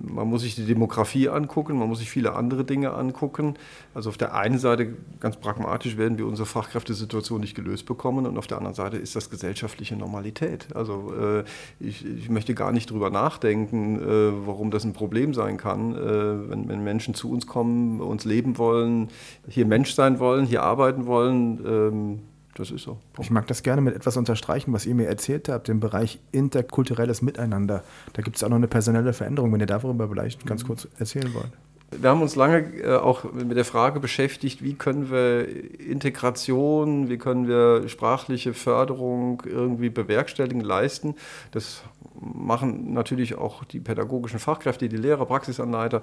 man 0.00 0.28
muss 0.28 0.42
sich 0.42 0.54
die 0.54 0.64
Demografie 0.64 1.28
angucken, 1.28 1.78
man 1.78 1.88
muss 1.88 1.98
sich 1.98 2.10
viele 2.10 2.34
andere 2.34 2.64
Dinge 2.64 2.92
angucken. 2.92 3.54
Also 3.94 4.10
auf 4.10 4.16
der 4.16 4.34
einen 4.34 4.58
Seite, 4.58 4.94
ganz 5.20 5.36
pragmatisch, 5.36 5.96
werden 5.96 6.18
wir 6.18 6.26
unsere 6.26 6.46
Fachkräftesituation 6.46 7.40
nicht 7.40 7.54
gelöst 7.54 7.86
bekommen 7.86 8.26
und 8.26 8.38
auf 8.38 8.46
der 8.46 8.58
anderen 8.58 8.74
Seite 8.74 8.96
ist 8.96 9.16
das 9.16 9.30
gesellschaftliche 9.30 9.96
Normalität. 9.96 10.68
Also 10.74 11.12
äh, 11.14 11.44
ich, 11.80 12.04
ich, 12.06 12.30
möchte 12.30 12.54
gar 12.54 12.72
nicht 12.72 12.90
drüber 12.90 13.10
nachdenken, 13.10 14.00
äh, 14.00 14.46
warum 14.46 14.70
das 14.70 14.84
ein 14.84 14.92
Problem 14.92 15.34
sein 15.34 15.56
kann, 15.56 15.94
äh, 15.94 16.50
wenn, 16.50 16.68
wenn, 16.68 16.82
Menschen 16.82 17.14
zu 17.14 17.30
uns 17.30 17.46
kommen, 17.46 18.00
uns 18.00 18.24
leben 18.24 18.58
wollen, 18.58 19.08
hier 19.48 19.66
Mensch 19.66 19.94
sein 19.94 20.18
wollen, 20.18 20.46
hier 20.46 20.62
arbeiten 20.62 21.06
wollen. 21.06 21.60
Ähm, 21.66 22.18
das 22.54 22.70
ist 22.70 22.82
so. 22.82 22.98
Ich 23.20 23.30
mag 23.30 23.46
das 23.46 23.62
gerne 23.62 23.80
mit 23.80 23.94
etwas 23.94 24.16
unterstreichen, 24.16 24.72
was 24.72 24.86
ihr 24.86 24.94
mir 24.94 25.08
erzählt 25.08 25.48
habt, 25.48 25.68
im 25.68 25.80
Bereich 25.80 26.18
interkulturelles 26.32 27.22
Miteinander. 27.22 27.82
Da 28.12 28.22
gibt 28.22 28.36
es 28.36 28.44
auch 28.44 28.48
noch 28.48 28.56
eine 28.56 28.68
personelle 28.68 29.12
Veränderung, 29.12 29.52
wenn 29.52 29.60
ihr 29.60 29.66
darüber 29.66 30.08
vielleicht 30.08 30.44
ganz 30.46 30.64
kurz 30.64 30.86
erzählen 30.98 31.32
wollt. 31.34 31.52
Wir 32.00 32.08
haben 32.08 32.22
uns 32.22 32.36
lange 32.36 32.58
äh, 32.82 32.96
auch 32.96 33.32
mit 33.32 33.56
der 33.56 33.66
Frage 33.66 34.00
beschäftigt, 34.00 34.62
wie 34.62 34.74
können 34.74 35.10
wir 35.10 35.46
Integration, 35.78 37.10
wie 37.10 37.18
können 37.18 37.46
wir 37.46 37.88
sprachliche 37.88 38.54
Förderung 38.54 39.42
irgendwie 39.44 39.90
bewerkstelligen, 39.90 40.62
leisten. 40.62 41.14
Das 41.50 41.82
machen 42.22 42.92
natürlich 42.92 43.36
auch 43.36 43.64
die 43.64 43.80
pädagogischen 43.80 44.38
Fachkräfte, 44.38 44.88
die 44.88 44.96
Lehrer, 44.96 45.26
Praxisanleiter. 45.26 46.00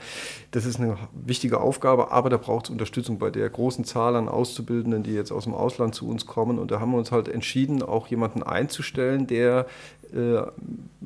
Das 0.51 0.65
ist 0.65 0.79
eine 0.79 0.97
wichtige 1.13 1.62
Aufgabe, 1.62 2.12
aber 2.12 2.29
da 2.29 2.38
braucht 2.38 2.65
es 2.65 2.71
Unterstützung 2.71 3.19
bei 3.19 3.29
der 3.29 3.49
großen 3.49 3.86
Zahl 3.86 4.15
an 4.15 4.27
Auszubildenden, 4.27 5.03
die 5.03 5.13
jetzt 5.13 5.32
aus 5.32 5.45
dem 5.45 5.53
Ausland 5.53 5.95
zu 5.95 6.08
uns 6.08 6.25
kommen. 6.25 6.60
Und 6.60 6.71
da 6.71 6.79
haben 6.79 6.91
wir 6.91 6.97
uns 6.97 7.12
halt 7.12 7.27
entschieden, 7.27 7.82
auch 7.82 8.08
jemanden 8.08 8.43
einzustellen, 8.43 9.27
der 9.27 9.65
äh, 10.13 10.41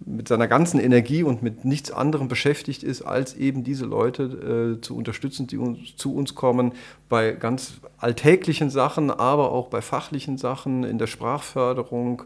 mit 0.06 0.28
seiner 0.28 0.48
ganzen 0.48 0.80
Energie 0.80 1.24
und 1.24 1.42
mit 1.44 1.66
nichts 1.66 1.92
anderem 1.92 2.28
beschäftigt 2.28 2.84
ist, 2.84 3.02
als 3.02 3.36
eben 3.36 3.64
diese 3.64 3.86
Leute 3.86 4.78
äh, 4.78 4.82
zu 4.82 4.96
unterstützen, 4.96 5.48
die 5.48 5.58
uns, 5.58 5.96
zu 5.96 6.14
uns 6.14 6.36
kommen, 6.36 6.74
bei 7.10 7.32
ganz 7.32 7.74
alltäglichen 8.00 8.70
Sachen, 8.70 9.12
aber 9.12 9.52
auch 9.52 9.68
bei 9.68 9.82
fachlichen 9.82 10.38
Sachen, 10.38 10.84
in 10.84 10.98
der 10.98 11.08
Sprachförderung. 11.08 12.24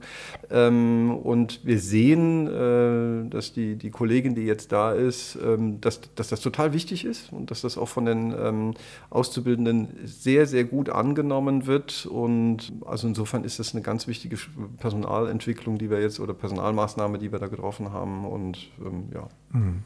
Ähm, 0.50 1.12
und 1.12 1.60
wir 1.64 1.80
sehen, 1.80 2.48
äh, 2.48 3.30
dass 3.30 3.54
die, 3.54 3.76
die 3.76 3.92
Kollegin, 3.92 4.34
die 4.34 4.46
jetzt 4.46 4.72
da 4.72 4.94
ist, 4.94 5.38
ähm, 5.44 5.80
dass, 5.82 6.02
dass 6.16 6.30
das 6.30 6.42
total 6.42 6.74
wichtig 6.74 7.06
ist 7.06 7.32
und 7.32 7.52
dass 7.52 7.62
das 7.62 7.78
auch 7.78 7.90
von 7.90 8.06
den 8.06 8.34
ähm, 8.40 8.74
Auszubildenden 9.10 9.90
sehr, 10.06 10.48
sehr 10.48 10.64
gut 10.64 10.90
angenommen 10.90 11.68
wird. 11.68 12.06
Und 12.06 12.72
also 12.86 13.08
insofern 13.08 13.44
ist 13.44 13.60
das 13.60 13.74
eine 13.74 13.84
ganz 13.84 14.08
wichtige 14.08 14.38
Personalentwicklung, 14.78 15.78
die 15.78 15.90
wir 15.90 16.02
jetzt 16.02 16.20
oder 16.20 16.34
Personalmaßnahme, 16.68 17.18
die 17.18 17.32
wir 17.32 17.40
da 17.40 17.48
getroffen 17.48 17.92
haben. 17.92 18.26
Und 18.26 18.58
ähm, 18.80 19.10
ja. 19.14 19.28
Mhm 19.52 19.84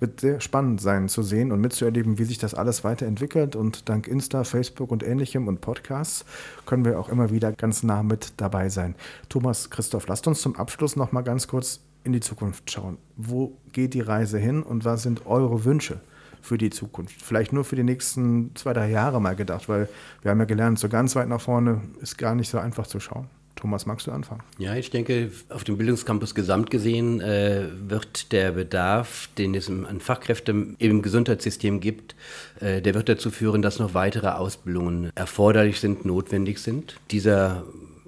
wird 0.00 0.20
sehr 0.20 0.40
spannend 0.40 0.80
sein 0.80 1.08
zu 1.08 1.22
sehen 1.22 1.52
und 1.52 1.60
mitzuerleben, 1.60 2.18
wie 2.18 2.24
sich 2.24 2.36
das 2.36 2.52
alles 2.52 2.82
weiterentwickelt. 2.82 3.54
Und 3.54 3.88
dank 3.88 4.08
Insta, 4.08 4.42
Facebook 4.42 4.90
und 4.90 5.04
ähnlichem 5.04 5.46
und 5.46 5.60
Podcasts 5.60 6.26
können 6.66 6.84
wir 6.84 6.98
auch 6.98 7.08
immer 7.08 7.30
wieder 7.30 7.52
ganz 7.52 7.84
nah 7.84 8.02
mit 8.02 8.32
dabei 8.36 8.68
sein. 8.68 8.96
Thomas, 9.28 9.70
Christoph, 9.70 10.08
lasst 10.08 10.26
uns 10.26 10.42
zum 10.42 10.56
Abschluss 10.56 10.96
noch 10.96 11.12
mal 11.12 11.22
ganz 11.22 11.46
kurz 11.46 11.80
in 12.02 12.12
die 12.12 12.20
Zukunft 12.20 12.70
schauen. 12.70 12.98
Wo 13.16 13.56
geht 13.72 13.94
die 13.94 14.00
Reise 14.00 14.36
hin 14.36 14.64
und 14.64 14.84
was 14.84 15.04
sind 15.04 15.26
eure 15.26 15.64
Wünsche? 15.64 16.00
für 16.42 16.58
die 16.58 16.68
Zukunft. 16.68 17.22
Vielleicht 17.22 17.54
nur 17.54 17.64
für 17.64 17.76
die 17.76 17.84
nächsten 17.84 18.54
zwei, 18.54 18.74
drei 18.74 18.90
Jahre 18.90 19.18
mal 19.18 19.34
gedacht, 19.34 19.66
weil 19.70 19.88
wir 20.20 20.30
haben 20.30 20.40
ja 20.40 20.44
gelernt, 20.44 20.78
so 20.78 20.90
ganz 20.90 21.16
weit 21.16 21.28
nach 21.28 21.40
vorne 21.40 21.80
ist 22.02 22.18
gar 22.18 22.34
nicht 22.34 22.50
so 22.50 22.58
einfach 22.58 22.86
zu 22.86 23.00
schauen. 23.00 23.28
Thomas, 23.56 23.86
magst 23.86 24.06
du 24.06 24.10
anfangen? 24.10 24.42
Ja, 24.58 24.74
ich 24.74 24.90
denke, 24.90 25.30
auf 25.48 25.64
dem 25.64 25.78
Bildungscampus 25.78 26.34
gesamt 26.34 26.70
gesehen 26.70 27.20
äh, 27.20 27.66
wird 27.88 28.32
der 28.32 28.52
Bedarf, 28.52 29.28
den 29.38 29.54
es 29.54 29.68
an 29.68 30.00
Fachkräften 30.00 30.76
im 30.78 31.02
Gesundheitssystem 31.02 31.80
gibt, 31.80 32.14
äh, 32.60 32.82
der 32.82 32.94
wird 32.94 33.08
dazu 33.08 33.30
führen, 33.30 33.62
dass 33.62 33.78
noch 33.78 33.94
weitere 33.94 34.28
Ausbildungen 34.28 35.10
erforderlich 35.14 35.80
sind, 35.80 36.04
notwendig 36.04 36.58
sind. 36.58 36.96
Dieser 37.10 37.64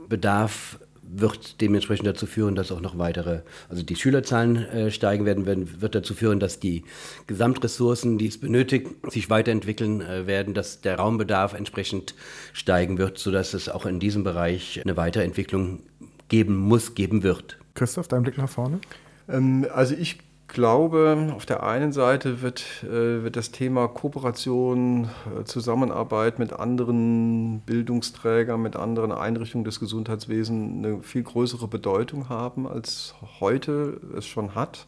Bedarf 0.09 0.79
wird 1.09 1.61
dementsprechend 1.61 2.07
dazu 2.07 2.27
führen, 2.27 2.55
dass 2.55 2.73
auch 2.73 2.81
noch 2.81 2.99
weitere, 2.99 3.41
also 3.69 3.83
die 3.83 3.97
Schülerzahlen 3.97 4.57
äh, 4.57 4.91
steigen 4.91 5.25
werden, 5.25 5.47
werden, 5.47 5.81
wird 5.81 5.95
dazu 5.95 6.15
führen, 6.15 6.41
dass 6.41 6.61
die 6.61 6.85
Gesamtressourcen, 7.27 8.19
die 8.19 8.27
es 8.27 8.39
benötigt, 8.39 8.89
sich 9.09 9.31
weiterentwickeln 9.31 10.01
äh, 10.01 10.27
werden, 10.27 10.55
dass 10.55 10.81
der 10.81 10.97
Raumbedarf 10.97 11.55
entsprechend 11.55 12.15
steigen 12.53 12.99
wird, 12.99 13.19
sodass 13.19 13.55
es 13.55 13.69
auch 13.69 13.87
in 13.87 14.01
diesem 14.01 14.25
Bereich 14.25 14.81
eine 14.83 14.97
Weiterentwicklung 14.97 15.81
geben 16.29 16.57
muss, 16.57 16.95
geben 16.95 17.23
wird. 17.23 17.59
Christoph, 17.75 18.09
dein 18.09 18.23
Blick 18.23 18.39
nach 18.39 18.49
vorne? 18.49 18.81
Ähm, 19.29 19.67
also 19.73 19.95
ich 19.95 20.19
glaube, 20.49 21.33
auf 21.35 21.47
der 21.47 21.63
einen 21.63 21.93
Seite 21.93 22.43
wird, 22.43 22.65
äh, 22.85 23.23
wird 23.23 23.37
das 23.37 23.51
Thema 23.51 23.89
Kooperation, 23.89 25.09
äh, 25.39 25.45
Zusammenarbeit 25.45 26.39
mit 26.39 26.53
anderen 26.53 27.61
Bildungsträgern, 27.61 28.61
mit 28.61 28.77
anderen 28.77 29.13
Einrichtungen 29.13 29.65
des 29.65 29.81
Gesundheitswesens 29.81 30.85
eine 30.85 31.03
viel 31.03 31.23
größere 31.23 31.69
Bedeutung 31.69 32.29
haben, 32.29 32.67
als 32.67 33.15
heute 33.41 34.01
es 34.17 34.27
schon 34.27 34.55
hat. 34.55 34.87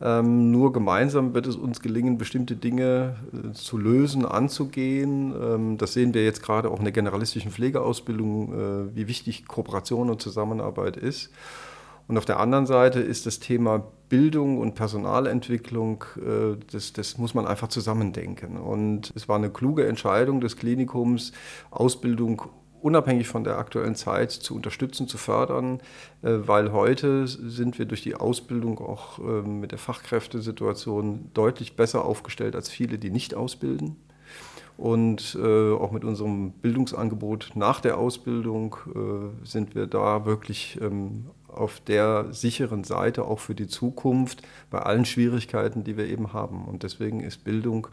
Ähm, 0.00 0.50
nur 0.50 0.72
gemeinsam 0.72 1.34
wird 1.34 1.46
es 1.46 1.56
uns 1.56 1.80
gelingen, 1.80 2.18
bestimmte 2.18 2.56
Dinge 2.56 3.16
äh, 3.32 3.52
zu 3.52 3.78
lösen, 3.78 4.26
anzugehen. 4.26 5.32
Ähm, 5.40 5.78
das 5.78 5.92
sehen 5.92 6.14
wir 6.14 6.24
jetzt 6.24 6.42
gerade 6.42 6.70
auch 6.70 6.78
in 6.78 6.84
der 6.84 6.92
generalistischen 6.92 7.52
Pflegeausbildung, 7.52 8.52
äh, 8.92 8.96
wie 8.96 9.08
wichtig 9.08 9.46
Kooperation 9.46 10.10
und 10.10 10.20
Zusammenarbeit 10.20 10.96
ist. 10.96 11.30
Und 12.06 12.18
auf 12.18 12.24
der 12.24 12.38
anderen 12.38 12.66
Seite 12.66 13.00
ist 13.00 13.26
das 13.26 13.38
Thema 13.38 13.82
Bildung 14.08 14.58
und 14.58 14.74
Personalentwicklung, 14.74 16.04
äh, 16.16 16.56
das, 16.70 16.92
das 16.92 17.18
muss 17.18 17.34
man 17.34 17.46
einfach 17.46 17.68
zusammendenken. 17.68 18.58
Und 18.58 19.12
es 19.14 19.28
war 19.28 19.36
eine 19.36 19.50
kluge 19.50 19.86
Entscheidung 19.86 20.40
des 20.40 20.56
Klinikums, 20.56 21.32
Ausbildung 21.70 22.42
unabhängig 22.84 23.28
von 23.28 23.44
der 23.44 23.56
aktuellen 23.56 23.94
Zeit 23.94 24.30
zu 24.30 24.54
unterstützen, 24.54 25.08
zu 25.08 25.16
fördern, 25.16 25.80
äh, 26.20 26.32
weil 26.46 26.70
heute 26.72 27.26
sind 27.26 27.78
wir 27.78 27.86
durch 27.86 28.02
die 28.02 28.14
Ausbildung 28.14 28.78
auch 28.78 29.18
ähm, 29.20 29.60
mit 29.60 29.72
der 29.72 29.78
Fachkräftesituation 29.78 31.30
deutlich 31.32 31.76
besser 31.76 32.04
aufgestellt 32.04 32.54
als 32.54 32.68
viele, 32.68 32.98
die 32.98 33.10
nicht 33.10 33.34
ausbilden. 33.34 33.96
Und 34.76 35.38
äh, 35.40 35.72
auch 35.72 35.92
mit 35.92 36.04
unserem 36.04 36.50
Bildungsangebot 36.50 37.52
nach 37.54 37.80
der 37.80 37.96
Ausbildung 37.96 38.76
sind 39.44 39.74
wir 39.74 39.86
da 39.86 40.26
wirklich 40.26 40.80
ähm, 40.80 41.26
auf 41.48 41.80
der 41.80 42.32
sicheren 42.32 42.84
Seite 42.84 43.24
auch 43.24 43.38
für 43.38 43.54
die 43.54 43.66
Zukunft 43.66 44.42
bei 44.70 44.80
allen 44.80 45.04
Schwierigkeiten, 45.04 45.84
die 45.84 45.96
wir 45.96 46.06
eben 46.06 46.32
haben. 46.32 46.64
Und 46.66 46.82
deswegen 46.82 47.20
ist 47.20 47.44
Bildung 47.44 47.88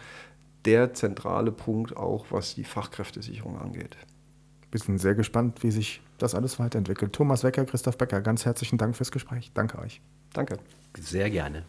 der 0.65 0.93
zentrale 0.93 1.51
Punkt 1.51 1.95
auch, 1.97 2.25
was 2.29 2.55
die 2.55 2.63
Fachkräftesicherung 2.63 3.57
angeht. 3.59 3.97
Wir 4.71 4.79
sind 4.79 4.99
sehr 4.99 5.15
gespannt, 5.15 5.63
wie 5.63 5.71
sich 5.71 6.01
das 6.17 6.35
alles 6.35 6.59
weiterentwickelt. 6.59 7.13
Thomas 7.13 7.43
Wecker, 7.43 7.65
Christoph 7.65 7.97
Becker, 7.97 8.21
ganz 8.21 8.45
herzlichen 8.45 8.77
Dank 8.77 8.95
fürs 8.95 9.11
Gespräch. 9.11 9.51
Danke 9.53 9.79
euch. 9.79 10.01
Danke. 10.33 10.57
Sehr 10.97 11.29
gerne. 11.29 11.65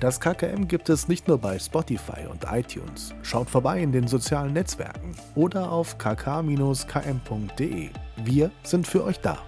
Das 0.00 0.20
KKM 0.20 0.68
gibt 0.68 0.90
es 0.90 1.08
nicht 1.08 1.26
nur 1.26 1.38
bei 1.38 1.58
Spotify 1.58 2.26
und 2.30 2.44
iTunes. 2.52 3.12
Schaut 3.22 3.50
vorbei 3.50 3.82
in 3.82 3.90
den 3.90 4.06
sozialen 4.06 4.52
Netzwerken 4.52 5.16
oder 5.34 5.72
auf 5.72 5.98
kk-km.de. 5.98 7.88
Wir 8.22 8.50
sind 8.62 8.86
für 8.86 9.02
euch 9.02 9.18
da. 9.18 9.38